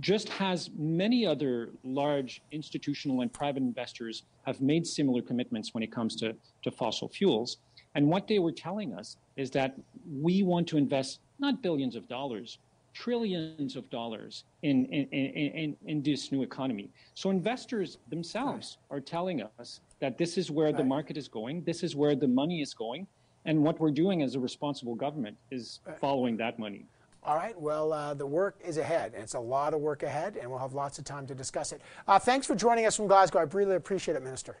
[0.00, 5.92] just has many other large institutional and private investors have made similar commitments when it
[5.92, 7.58] comes to, to fossil fuels.
[7.94, 9.76] And what they were telling us is that
[10.20, 12.58] we want to invest not billions of dollars,
[12.94, 16.90] trillions of dollars in, in, in, in, this new economy.
[17.14, 21.82] So investors themselves are telling us that this is where the market is going, this
[21.82, 23.06] is where the money is going,
[23.44, 26.86] and what we're doing as a responsible government is following that money.
[27.24, 27.58] All right.
[27.60, 29.12] Well, uh, the work is ahead.
[29.14, 31.72] and It's a lot of work ahead, and we'll have lots of time to discuss
[31.72, 31.80] it.
[32.08, 33.38] Uh, thanks for joining us from Glasgow.
[33.38, 34.56] I really appreciate it, Minister.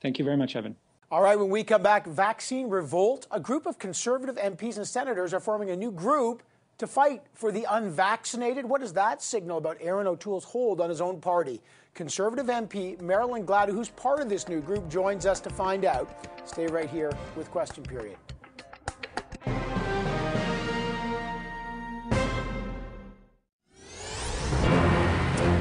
[0.00, 0.76] Thank you very much, Evan.
[1.10, 1.38] All right.
[1.38, 3.26] When we come back, Vaccine Revolt.
[3.30, 6.42] A group of conservative MPs and senators are forming a new group
[6.78, 8.64] to fight for the unvaccinated.
[8.64, 11.60] What does that signal about Erin O'Toole's hold on his own party?
[11.92, 16.10] Conservative MP Marilyn Gladu, who's part of this new group, joins us to find out.
[16.48, 18.16] Stay right here with Question Period.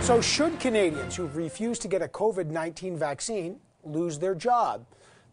[0.03, 4.85] So, should Canadians who refuse to get a COVID 19 vaccine lose their job?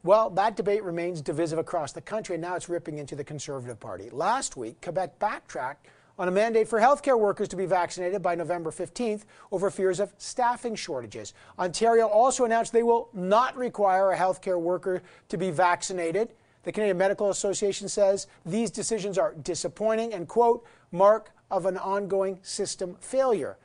[0.05, 3.81] Well, that debate remains divisive across the country, and now it's ripping into the Conservative
[3.81, 4.11] Party.
[4.11, 5.89] Last week, Quebec backtracked
[6.21, 10.15] on a mandate for healthcare workers to be vaccinated by November 15th over fears of
[10.19, 11.35] staffing shortages.
[11.59, 16.29] Ontario also announced they will not require a healthcare worker to be vaccinated.
[16.63, 22.39] The Canadian Medical Association says these decisions are disappointing and, quote, mark of an ongoing
[22.43, 23.57] system failure.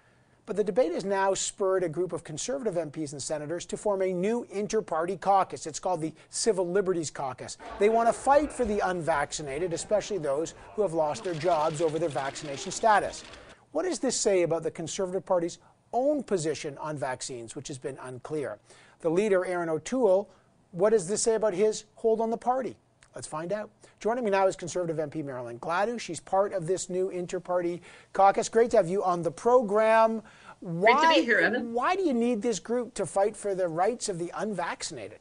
[0.45, 4.03] But the debate has now spurred a group of conservative MPs and senators to form
[4.03, 5.65] a new inter party caucus.
[5.65, 7.57] It's called the Civil Liberties Caucus.
[7.79, 11.97] They want to fight for the unvaccinated, especially those who have lost their jobs over
[11.97, 13.23] their vaccination status.
[13.71, 15.57] What does this say about the Conservative Party's
[15.93, 18.59] own position on vaccines, which has been unclear?
[18.99, 20.29] The leader, Erin O'Toole,
[20.71, 22.75] what does this say about his hold on the party?
[23.15, 23.69] Let's find out.
[24.01, 25.97] Joining me now is Conservative MP Marilyn Gladu.
[25.97, 28.49] She's part of this new inter-party caucus.
[28.49, 30.21] Great to have you on the program.
[30.59, 31.71] Why, Great to be here, Evan.
[31.71, 35.19] Why do you need this group to fight for the rights of the unvaccinated?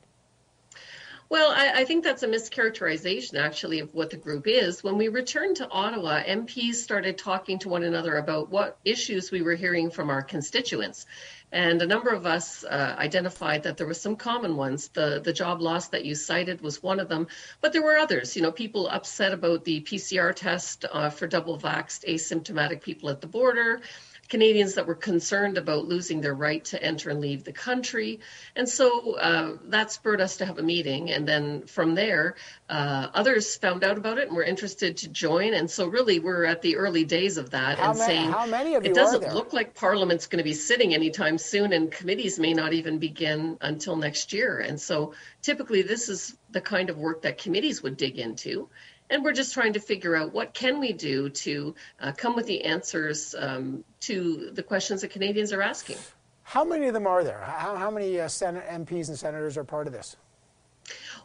[1.35, 4.85] Well, I, I, think that's a mischaracterization, actually, of what the group is.
[4.85, 9.43] When we returned to Ottawa, MPs started talking to one another about what issues we
[9.43, 11.07] were hearing from our constituents.
[11.51, 14.87] And a number of us uh, identified that there were some common ones.
[14.87, 17.27] The, the job loss that you cited was one of them,
[17.61, 18.37] but there were others.
[18.37, 23.21] You know, people upset about the PCR test uh, for double vaxxed asymptomatic people at
[23.21, 23.81] the border.
[24.29, 28.21] Canadians that were concerned about losing their right to enter and leave the country.
[28.57, 31.11] And so uh, that spurred us to have a meeting.
[31.11, 32.37] And then from there,
[32.69, 35.55] uh, others found out about it and were interested to join.
[35.55, 38.47] And so really we're at the early days of that how and many, saying how
[38.47, 42.39] many of it doesn't look like Parliament's going to be sitting anytime soon and committees
[42.39, 44.59] may not even begin until next year.
[44.59, 48.69] And so typically this is the kind of work that committees would dig into
[49.11, 52.47] and we're just trying to figure out what can we do to uh, come with
[52.47, 55.97] the answers um, to the questions that Canadians are asking.
[56.43, 57.41] How many of them are there?
[57.41, 60.17] How, how many uh, Senate MPs and senators are part of this?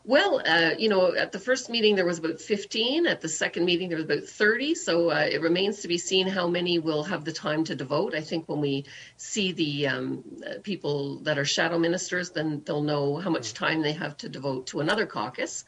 [0.06, 3.06] Well, uh, you know, at the first meeting there was about 15.
[3.06, 4.76] At the second meeting there was about 30.
[4.76, 8.16] So uh, it remains to be seen how many will have the time to devote.
[8.16, 8.86] I think when we
[9.18, 13.82] see the um, uh, people that are shadow ministers, then they'll know how much time
[13.82, 15.66] they have to devote to another caucus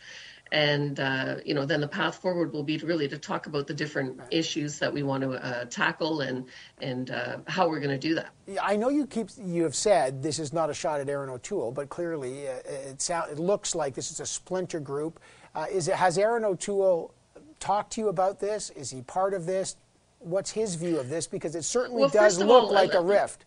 [0.52, 3.68] and uh, you know then the path forward will be to really to talk about
[3.68, 6.46] the different issues that we want to uh, tackle and
[6.80, 8.30] and uh, how we're going to do that.
[8.62, 11.72] I know you keep you have said this is not a shot at Erin O'Toole,
[11.72, 15.20] but clearly uh, it sound, it looks like this is a splinter group.
[15.56, 17.14] Uh, is it has Erin O'Toole
[17.60, 18.70] talked to you about this?
[18.72, 19.78] Is he part of this?
[20.20, 21.28] What's his view of this?
[21.28, 23.46] Because it certainly well, does look all, like a rift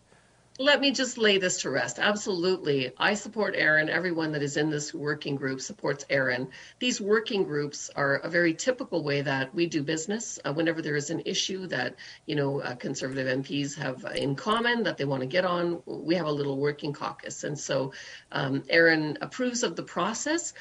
[0.57, 1.99] let me just lay this to rest.
[1.99, 2.93] Absolutely.
[2.97, 3.89] I support Erin.
[3.89, 6.47] Everyone that is in this working group supports Erin.
[6.79, 10.39] These working groups are a very typical way that we do business.
[10.45, 14.83] Uh, whenever there is an issue that, you know, uh, conservative MPs have in common
[14.83, 17.43] that they want to get on, we have a little working caucus.
[17.43, 17.91] And so
[18.31, 20.53] um, Erin approves of the process.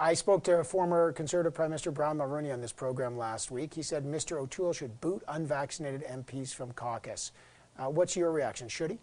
[0.00, 3.74] I spoke to former Conservative Prime Minister Brian Mulroney on this program last week.
[3.74, 4.40] He said Mr.
[4.40, 7.30] O'Toole should boot unvaccinated MPs from caucus.
[7.78, 8.68] Uh, what's your reaction?
[8.68, 8.98] Should he?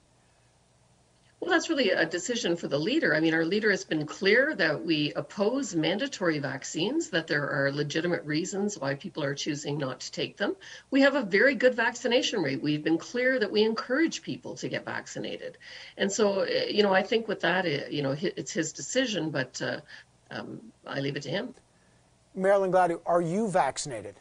[1.40, 3.14] Well, that's really a decision for the leader.
[3.14, 7.72] I mean, our leader has been clear that we oppose mandatory vaccines, that there are
[7.72, 10.56] legitimate reasons why people are choosing not to take them.
[10.92, 12.64] We have a very good vaccination rate.
[12.64, 15.58] We've been clear that we encourage people to get vaccinated.
[15.98, 19.82] And so, you know, I think with that, you know, it's his decision, but uh,
[20.32, 21.54] um, I leave it to him.
[22.34, 24.16] Marilyn Gladu, are you vaccinated?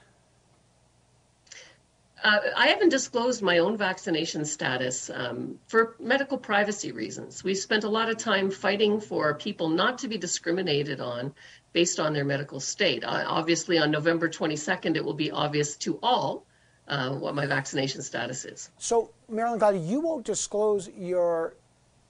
[2.24, 7.44] Uh, I haven't disclosed my own vaccination status um, for medical privacy reasons.
[7.44, 11.34] We've spent a lot of time fighting for people not to be discriminated on
[11.74, 13.04] based on their medical state.
[13.04, 16.46] Uh, obviously, on November 22nd, it will be obvious to all
[16.88, 18.70] uh, what my vaccination status is.
[18.78, 21.54] So, Marilyn Gladu, you won't disclose your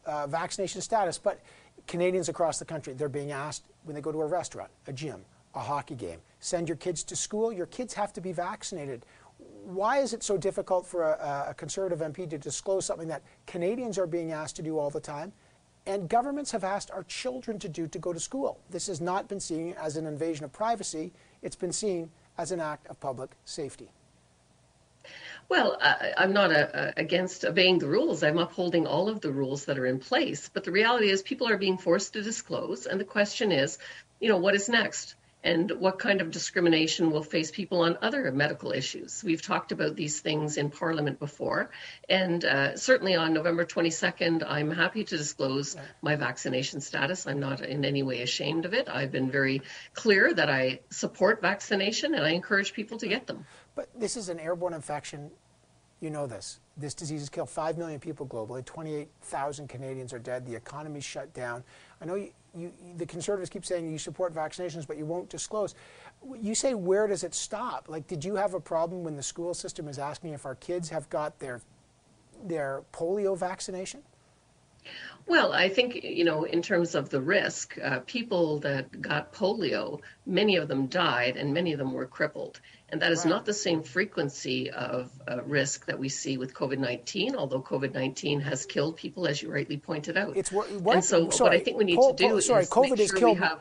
[0.06, 1.40] uh, vaccination status, but
[1.88, 5.24] Canadians across the country, they're being asked when they go to a restaurant, a gym,
[5.56, 9.04] a hockey game, send your kids to school, your kids have to be vaccinated
[9.64, 13.98] why is it so difficult for a, a, conservative MP to disclose something that Canadians
[13.98, 15.32] are being asked to do all the time
[15.86, 18.58] and governments have asked our children to do to go to school?
[18.70, 22.60] This has not been seen as an invasion of privacy, it's been seen as an
[22.60, 23.88] act of public safety.
[25.48, 28.22] Well, I, am not a, a, against obeying the rules.
[28.22, 30.50] I'm upholding all of the rules that are in place.
[30.52, 32.86] But the reality is, people are being forced to disclose.
[32.86, 33.78] And the question is,
[34.20, 35.14] you know, what is next?
[35.44, 39.22] And what kind of discrimination will face people on other medical issues.
[39.22, 41.70] We've talked about these things in Parliament before,
[42.08, 47.26] and uh, certainly on November 22nd, I'm happy to disclose my vaccination status.
[47.26, 48.88] I'm not in any way ashamed of it.
[48.88, 49.60] I've been very
[49.92, 53.44] clear that I support vaccination and I encourage people to get them.
[53.74, 55.30] But this is an airborne infection
[56.00, 56.60] You know this.
[56.76, 58.64] This disease has killed 5 million people globally.
[58.64, 60.44] 28,000 Canadians are dead.
[60.44, 61.64] The economy's shut down.
[62.00, 65.74] I know you, you, the conservatives keep saying you support vaccinations, but you won't disclose.
[66.40, 67.86] You say, where does it stop?
[67.88, 70.88] Like, did you have a problem when the school system is asking if our kids
[70.90, 71.60] have got their,
[72.44, 74.02] their polio vaccination?
[75.26, 80.00] Well, I think, you know, in terms of the risk, uh, people that got polio,
[80.26, 82.60] many of them died and many of them were crippled.
[82.90, 86.78] And that is not the same frequency of uh, risk that we see with COVID
[86.78, 90.36] 19, although COVID 19 has killed people, as you rightly pointed out.
[90.36, 92.40] It's what, what and so, sorry, what I think we need po- to do po-
[92.40, 93.38] sorry, is COVID make sure killed...
[93.38, 93.60] we have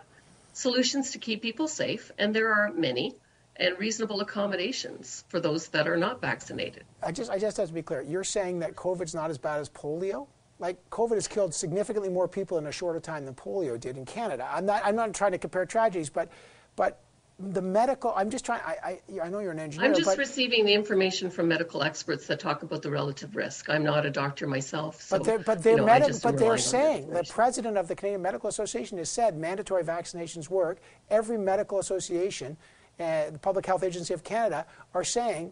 [0.51, 3.15] solutions to keep people safe, and there are many
[3.55, 6.84] and reasonable accommodations for those that are not vaccinated.
[7.01, 8.01] I just, I just have to be clear.
[8.01, 10.28] You're saying that COVID's not as bad as polio?
[10.64, 14.05] Like COVID has killed significantly more people in a shorter time than polio did in
[14.05, 14.49] Canada.
[14.49, 16.30] I'm not, I'm not trying to compare tragedies, but,
[16.78, 17.01] but
[17.38, 19.89] the medical, I'm just trying, I, I, I know you're an engineer.
[19.89, 23.70] I'm just but, receiving the information from medical experts that talk about the relative risk.
[23.70, 25.01] I'm not a doctor myself.
[25.01, 27.95] So, but they're, but they're, you know, medi- but they're saying, the president of the
[27.95, 30.80] Canadian Medical Association has said mandatory vaccinations work.
[31.09, 32.55] Every medical association,
[33.01, 35.51] uh, the Public Health Agency of Canada, are saying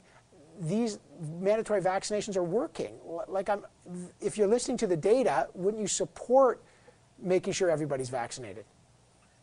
[0.61, 0.99] these
[1.39, 2.93] mandatory vaccinations are working.
[3.27, 3.65] Like I'm,
[4.21, 6.61] if you're listening to the data, wouldn't you support
[7.19, 8.65] making sure everybody's vaccinated?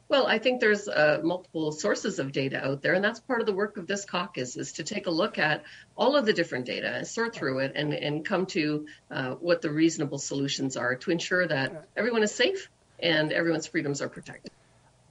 [0.08, 3.46] Well, I think there's uh, multiple sources of data out there, and that's part of
[3.46, 5.64] the work of this caucus is to take a look at
[5.96, 9.60] all of the different data and sort through it and, and come to uh, what
[9.60, 14.50] the reasonable solutions are to ensure that everyone is safe and everyone's freedoms are protected.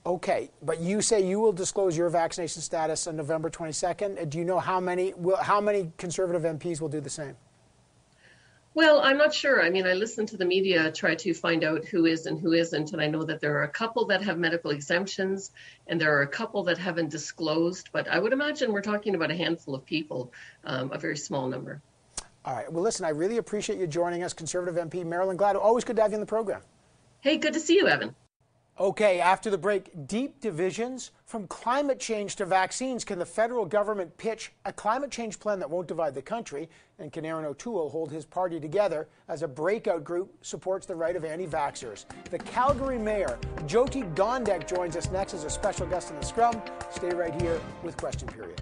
[0.08, 4.22] Okay, but you say you will disclose your vaccination status on November 22nd.
[4.22, 7.36] Uh, do you know how many will, how many conservative MPs will do the same?
[8.74, 9.62] Well, I'm not sure.
[9.62, 12.54] I mean, I listen to the media, try to find out who is and who
[12.54, 15.52] isn't, and I know that there are a couple that have medical exemptions,
[15.88, 17.90] and there are a couple that haven't disclosed.
[17.92, 20.32] But I would imagine we're talking about a handful of people,
[20.64, 21.82] um, a very small number.
[22.46, 22.72] All right.
[22.72, 25.60] Well, listen, I really appreciate you joining us, Conservative MP Marilyn Gladu.
[25.60, 26.62] Always good to have you in the program.
[27.20, 28.16] Hey, good to see you, Evan.
[28.80, 33.04] Okay, after the break, deep divisions from climate change to vaccines.
[33.04, 36.70] Can the federal government pitch a climate change plan that won't divide the country?
[37.00, 41.16] And can Erin O'Toole hold his party together as a breakout group supports the right
[41.16, 42.06] of anti vaxxers?
[42.30, 46.62] The Calgary mayor, Jyoti Gondek, joins us next as a special guest in the scrum.
[46.92, 48.62] Stay right here with Question Period.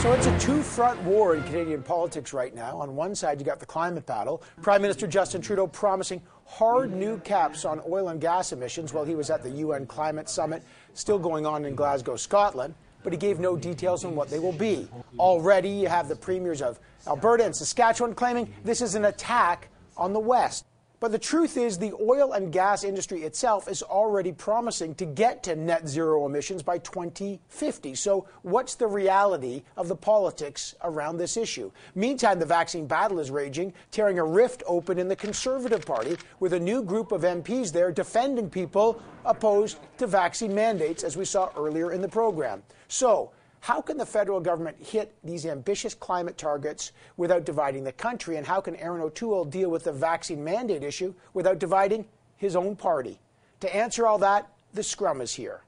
[0.00, 2.78] So it's a two front war in Canadian politics right now.
[2.78, 4.44] On one side, you got the climate battle.
[4.62, 9.16] Prime Minister Justin Trudeau promising hard new caps on oil and gas emissions while he
[9.16, 10.62] was at the UN Climate Summit,
[10.94, 12.74] still going on in Glasgow, Scotland.
[13.02, 14.88] But he gave no details on what they will be.
[15.18, 16.78] Already, you have the premiers of
[17.08, 20.64] Alberta and Saskatchewan claiming this is an attack on the West.
[21.00, 25.44] But the truth is, the oil and gas industry itself is already promising to get
[25.44, 27.94] to net zero emissions by 2050.
[27.94, 31.70] So, what's the reality of the politics around this issue?
[31.94, 36.52] Meantime, the vaccine battle is raging, tearing a rift open in the Conservative Party, with
[36.52, 41.50] a new group of MPs there defending people opposed to vaccine mandates, as we saw
[41.56, 42.60] earlier in the program.
[42.88, 43.30] So,
[43.60, 48.36] how can the federal government hit these ambitious climate targets without dividing the country?
[48.36, 52.04] And how can Erin O'Toole deal with the vaccine mandate issue without dividing
[52.36, 53.18] his own party?
[53.60, 55.62] To answer all that, the scrum is here.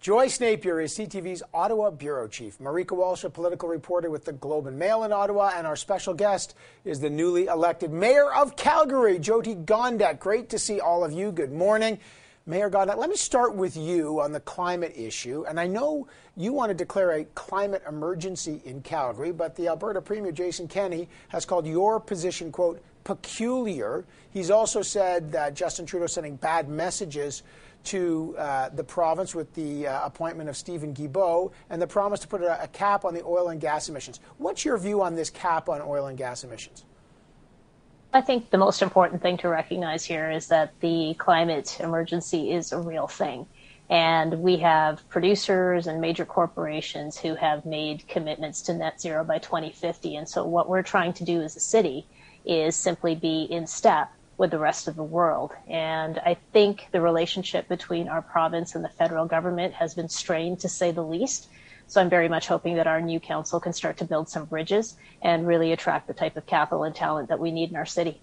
[0.00, 2.58] Joyce Napier is CTV's Ottawa bureau chief.
[2.58, 6.14] Marieke Walsh, a political reporter with the Globe and Mail in Ottawa, and our special
[6.14, 10.18] guest is the newly elected mayor of Calgary, Jyoti Gondek.
[10.18, 11.32] Great to see all of you.
[11.32, 11.98] Good morning.
[12.48, 15.44] Mayor Gondek, let me start with you on the climate issue.
[15.48, 20.00] And I know you want to declare a climate emergency in Calgary, but the Alberta
[20.00, 24.04] Premier Jason Kenney has called your position, quote, peculiar.
[24.30, 27.42] He's also said that Justin Trudeau is sending bad messages
[27.86, 32.28] to uh, the province with the uh, appointment of Steven Guilbeault and the promise to
[32.28, 34.20] put a, a cap on the oil and gas emissions.
[34.38, 36.85] What's your view on this cap on oil and gas emissions?
[38.16, 42.72] I think the most important thing to recognize here is that the climate emergency is
[42.72, 43.46] a real thing.
[43.90, 49.36] And we have producers and major corporations who have made commitments to net zero by
[49.36, 50.16] 2050.
[50.16, 52.06] And so what we're trying to do as a city
[52.46, 55.52] is simply be in step with the rest of the world.
[55.68, 60.60] And I think the relationship between our province and the federal government has been strained
[60.60, 61.48] to say the least.
[61.88, 64.96] So I'm very much hoping that our new council can start to build some bridges
[65.22, 68.20] and really attract the type of capital and talent that we need in our city.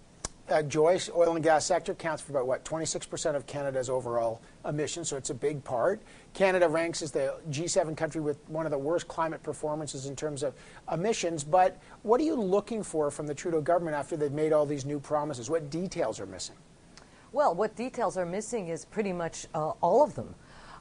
[0.50, 5.08] Uh, Joyce, oil and gas sector counts for about what 26% of Canada's overall emissions,
[5.08, 6.02] so it's a big part.
[6.34, 10.44] Canada ranks as the G7 country with one of the worst climate performances in terms
[10.44, 10.54] of
[10.92, 11.46] emissions.
[11.46, 14.84] But what are you looking for from the Trudeau government after they've made all these
[14.84, 15.50] new promises?
[15.50, 16.58] What details are missing?
[17.32, 20.36] Well, what details are missing is pretty much uh, all of them.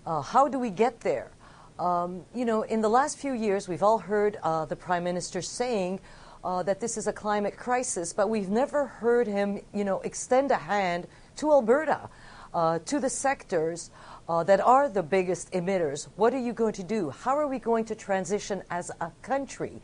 [0.05, 1.31] Uh, how do we get there?
[1.79, 5.41] Um, you know, in the last few years, we've all heard uh, the Prime Minister
[5.41, 6.01] saying
[6.45, 10.51] uh, that this is a climate crisis, but we've never heard him, you know, extend
[10.51, 11.07] a hand
[11.37, 12.11] to Alberta,
[12.53, 13.91] uh, to the sectors
[14.29, 16.09] uh, that are the biggest emitters.
[16.17, 17.11] What are you going to do?
[17.11, 19.81] How are we going to transition as a country?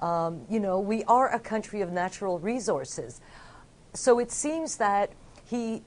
[0.00, 3.20] Um, you know, we are a country of natural resources.
[3.94, 5.12] So it seems that
[5.44, 5.82] he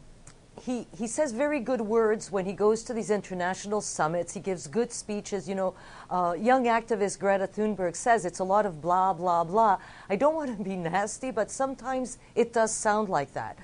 [0.61, 4.33] he, he says very good words when he goes to these international summits.
[4.33, 5.47] He gives good speeches.
[5.47, 5.73] You know,
[6.09, 9.77] uh, young activist Greta Thunberg says it's a lot of blah, blah, blah.
[10.09, 13.57] I don't want to be nasty, but sometimes it does sound like that.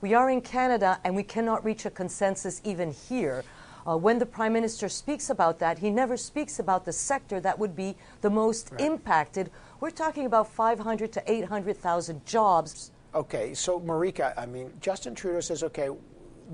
[0.00, 3.44] We are in Canada and we cannot reach a consensus even here.
[3.86, 7.58] Uh, when the Prime Minister speaks about that, he never speaks about the sector that
[7.58, 8.80] would be the most right.
[8.80, 9.50] impacted.
[9.80, 12.92] We're talking about 500 to 800,000 jobs.
[13.14, 15.90] Okay, so Marieke, I mean, Justin Trudeau says, okay,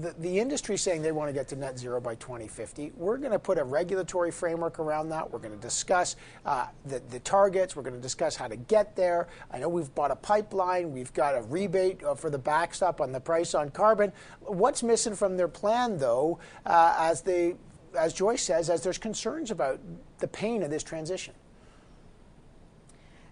[0.00, 2.92] the, the industry saying they want to get to net zero by 2050.
[2.96, 5.30] We're going to put a regulatory framework around that.
[5.30, 7.76] We're going to discuss uh, the, the targets.
[7.76, 9.28] We're going to discuss how to get there.
[9.50, 10.92] I know we've bought a pipeline.
[10.92, 14.12] We've got a rebate uh, for the backstop on the price on carbon.
[14.40, 17.56] What's missing from their plan, though, uh, as they,
[17.96, 19.80] as Joyce says, as there's concerns about
[20.18, 21.34] the pain of this transition?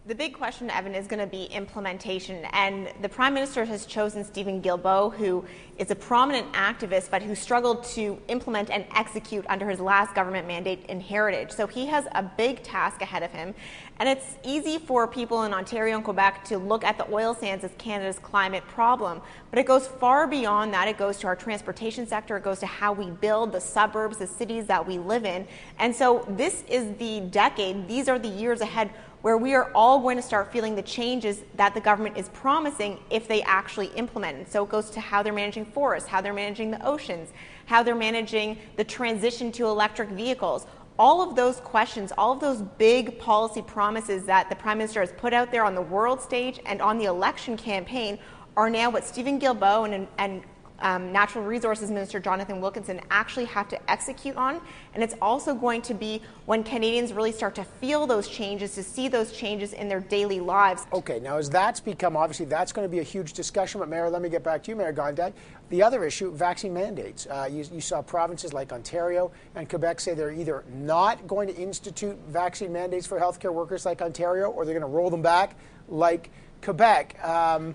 [0.06, 2.44] The big question, Evan, is going to be implementation.
[2.52, 5.44] And the Prime Minister has chosen Steven Guilbeault, who
[5.78, 10.46] is a prominent activist, but who struggled to implement and execute under his last government
[10.46, 11.50] mandate in Heritage.
[11.50, 13.52] So he has a big task ahead of him.
[13.98, 17.64] And it's easy for people in Ontario and Quebec to look at the oil sands
[17.64, 20.86] as Canada's climate problem, but it goes far beyond that.
[20.86, 24.26] It goes to our transportation sector, it goes to how we build the suburbs, the
[24.28, 25.48] cities that we live in.
[25.80, 28.90] And so this is the decade, these are the years ahead
[29.26, 32.96] where we are all going to start feeling the changes that the government is promising
[33.10, 34.38] if they actually implement.
[34.38, 37.32] And so it goes to how they're managing forests, how they're managing the oceans,
[37.64, 40.68] how they're managing the transition to electric vehicles.
[40.96, 45.10] All of those questions, all of those big policy promises that the Prime Minister has
[45.10, 48.20] put out there on the world stage and on the election campaign
[48.56, 50.44] are now what Steven Guilbeault and, and
[50.80, 54.60] um, Natural Resources Minister Jonathan Wilkinson actually have to execute on.
[54.94, 58.82] And it's also going to be when Canadians really start to feel those changes, to
[58.82, 60.86] see those changes in their daily lives.
[60.92, 63.80] Okay, now as that's become, obviously, that's going to be a huge discussion.
[63.80, 65.32] But, Mayor, let me get back to you, Mayor Gondek.
[65.68, 67.26] The other issue, vaccine mandates.
[67.26, 71.56] Uh, you, you saw provinces like Ontario and Quebec say they're either not going to
[71.56, 75.56] institute vaccine mandates for healthcare workers like Ontario or they're going to roll them back
[75.88, 76.30] like
[76.62, 77.22] Quebec.
[77.24, 77.74] Um,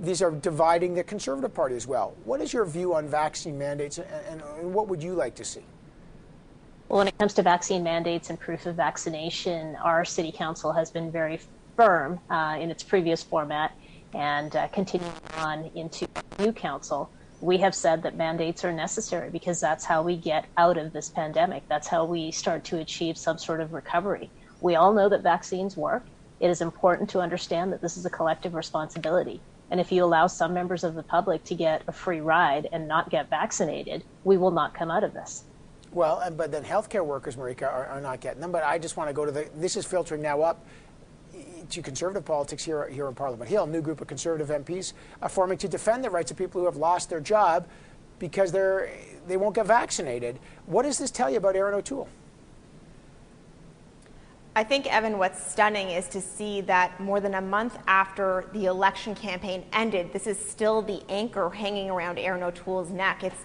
[0.00, 2.14] these are dividing the Conservative Party as well.
[2.24, 5.62] What is your view on vaccine mandates, and, and, what would you like to see?
[6.88, 10.90] Well, when it comes to vaccine mandates and proof of vaccination, our City Council has
[10.90, 11.40] been very
[11.76, 13.72] firm uh, in its previous format
[14.14, 17.10] and uh, continuing on into new council.
[17.40, 21.08] We have said that mandates are necessary because that's how we get out of this
[21.08, 21.62] pandemic.
[21.68, 24.30] That's how we start to achieve some sort of recovery.
[24.60, 26.04] We all know that vaccines work.
[26.38, 29.40] It is important to understand that this is a collective responsibility.
[29.70, 32.88] And if you allow some members of the public to get a free ride and
[32.88, 35.44] not get vaccinated, we will not come out of this.
[35.92, 38.52] Well, but then healthcare workers, Marieke, are, are not getting them.
[38.52, 39.48] But I just want to go to the.
[39.56, 40.64] This is filtering now up
[41.70, 43.64] to conservative politics here, here in Parliament Hill.
[43.64, 44.92] A new group of conservative MPs
[45.22, 47.66] are forming to defend the rights of people who have lost their job
[48.18, 48.90] because they're
[49.26, 50.38] they won't get vaccinated.
[50.66, 52.08] What does this tell you about Erin O'Toole?
[54.56, 58.66] I think, Evan, what's stunning is to see that more than a month after the
[58.66, 63.22] election campaign ended, this is still the anchor hanging around Erin O'Toole's neck.
[63.22, 63.44] It's,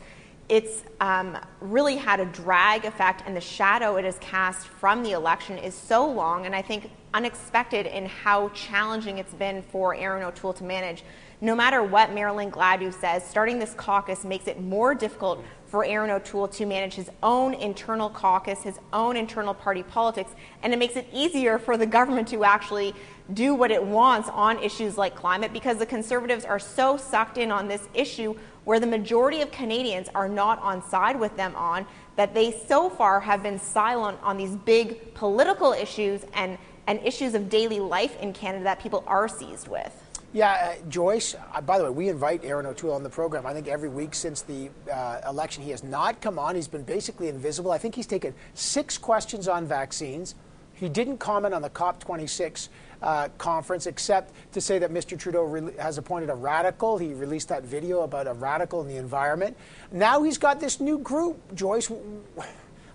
[0.50, 5.12] it's um, really had a drag effect, and the shadow it has cast from the
[5.12, 10.24] election is so long, and I think unexpected in how challenging it's been for Erin
[10.24, 11.04] O'Toole to manage.
[11.46, 16.10] No matter what Marilyn Gladu says, starting this caucus makes it more difficult for Erin
[16.10, 20.32] O'Toole to manage his own internal caucus, his own internal party politics,
[20.64, 22.96] and it makes it easier for the government to actually
[23.32, 27.52] do what it wants on issues like climate because the conservatives are so sucked in
[27.52, 28.34] on this issue
[28.64, 31.86] where the majority of Canadians are not on side with them on
[32.16, 37.36] that they so far have been silent on these big political issues and, and issues
[37.36, 40.05] of daily life in Canada that people are seized with.
[40.36, 43.46] Yeah, uh, Joyce, uh, by the way, we invite Erin O'Toole on the program.
[43.46, 46.56] I think every week since the uh, election, he has not come on.
[46.56, 47.72] He's been basically invisible.
[47.72, 50.36] I think he's taken six questions on vaccines.
[50.74, 52.68] He didn't comment on the COP26
[53.02, 55.18] uh, conference except to say that Mr.
[55.18, 56.98] Trudeau re- has appointed a radical.
[56.98, 59.56] He released that video about a radical in the environment.
[59.94, 61.90] Now he's got this new group, Joyce.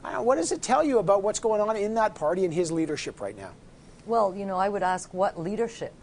[0.03, 3.19] What does it tell you about what's going on in that party and his leadership
[3.19, 3.53] right now?
[4.05, 5.95] Well, you know, I would ask what leadership?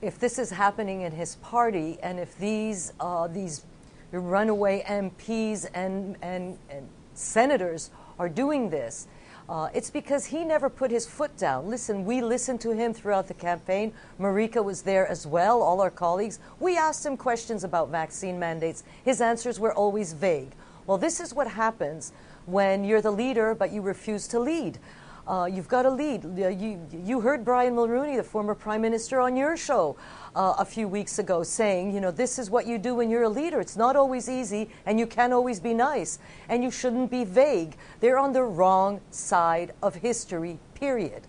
[0.00, 3.64] If this is happening in his party and if these, uh, these
[4.12, 9.08] runaway MPs and, and, and senators are doing this,
[9.48, 11.70] Uh, it's because he never put his foot down.
[11.70, 13.94] Listen, we listened to him throughout the campaign.
[14.20, 16.38] Marieke was there as well, all our colleagues.
[16.60, 18.84] We asked him questions about vaccine mandates.
[19.02, 20.52] His answers were always vague.
[20.86, 22.12] Well, this is what happens
[22.44, 24.78] when you're the leader but you refuse to lead.
[25.28, 26.24] Uh, you've got a lead.
[26.38, 29.94] You, you heard Brian Mulroney, the former prime minister, on your show
[30.34, 33.24] uh, a few weeks ago saying, you know, this is what you do when you're
[33.24, 33.60] a leader.
[33.60, 36.18] It's not always easy, and you can't always be nice,
[36.48, 37.76] and you shouldn't be vague.
[38.00, 41.26] They're on the wrong side of history, period.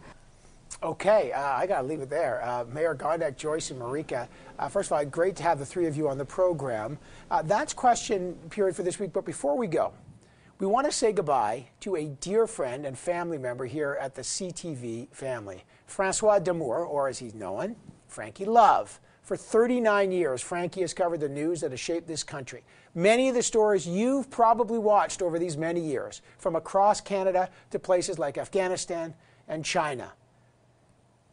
[0.81, 2.41] Okay, uh, I got to leave it there.
[2.41, 4.29] Uh, Mayor Gondek, Joyce, and Marieke,
[4.59, 6.97] uh, first of all, great to have the three of you on the program.
[7.29, 9.91] Uh, that's question period for this week, but before we go,
[10.59, 14.21] we want to say goodbye to a dear friend and family member here at the
[14.21, 18.99] CTV family, Francois Damour, or as he's known, Frankie Love.
[19.21, 22.63] For 39 years, Frankie has covered the news that has shaped this country.
[22.93, 27.79] Many of the stories you've probably watched over these many years, from across Canada to
[27.79, 29.13] places like Afghanistan
[29.47, 30.11] and China.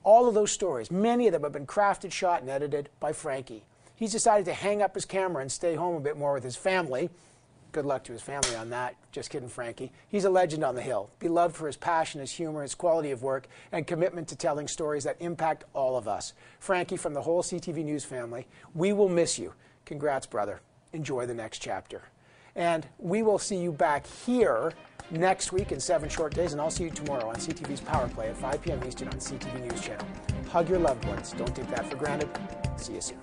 [0.04, 3.64] All of those stories, many of them have been crafted, shot, and edited by Frankie.
[3.96, 6.54] He's decided to hang up his camera and stay home a bit more with his
[6.54, 7.10] family
[7.76, 8.96] Good luck to his family on that.
[9.12, 9.92] Just kidding, Frankie.
[10.08, 13.22] He's a legend on the Hill, beloved for his passion, his humor, his quality of
[13.22, 16.32] work, and commitment to telling stories that impact all of us.
[16.58, 19.52] Frankie, from the whole CTV News family, we will miss you.
[19.84, 20.62] Congrats, brother.
[20.94, 22.00] Enjoy the next chapter.
[22.54, 24.72] And we will see you back here
[25.10, 28.30] next week in seven short days, and I'll see you tomorrow on CTV's Power Play
[28.30, 28.80] at 5 p.m.
[28.88, 30.06] Eastern on CTV News Channel.
[30.48, 31.34] Hug your loved ones.
[31.36, 32.30] Don't take that for granted.
[32.78, 33.18] See you soon.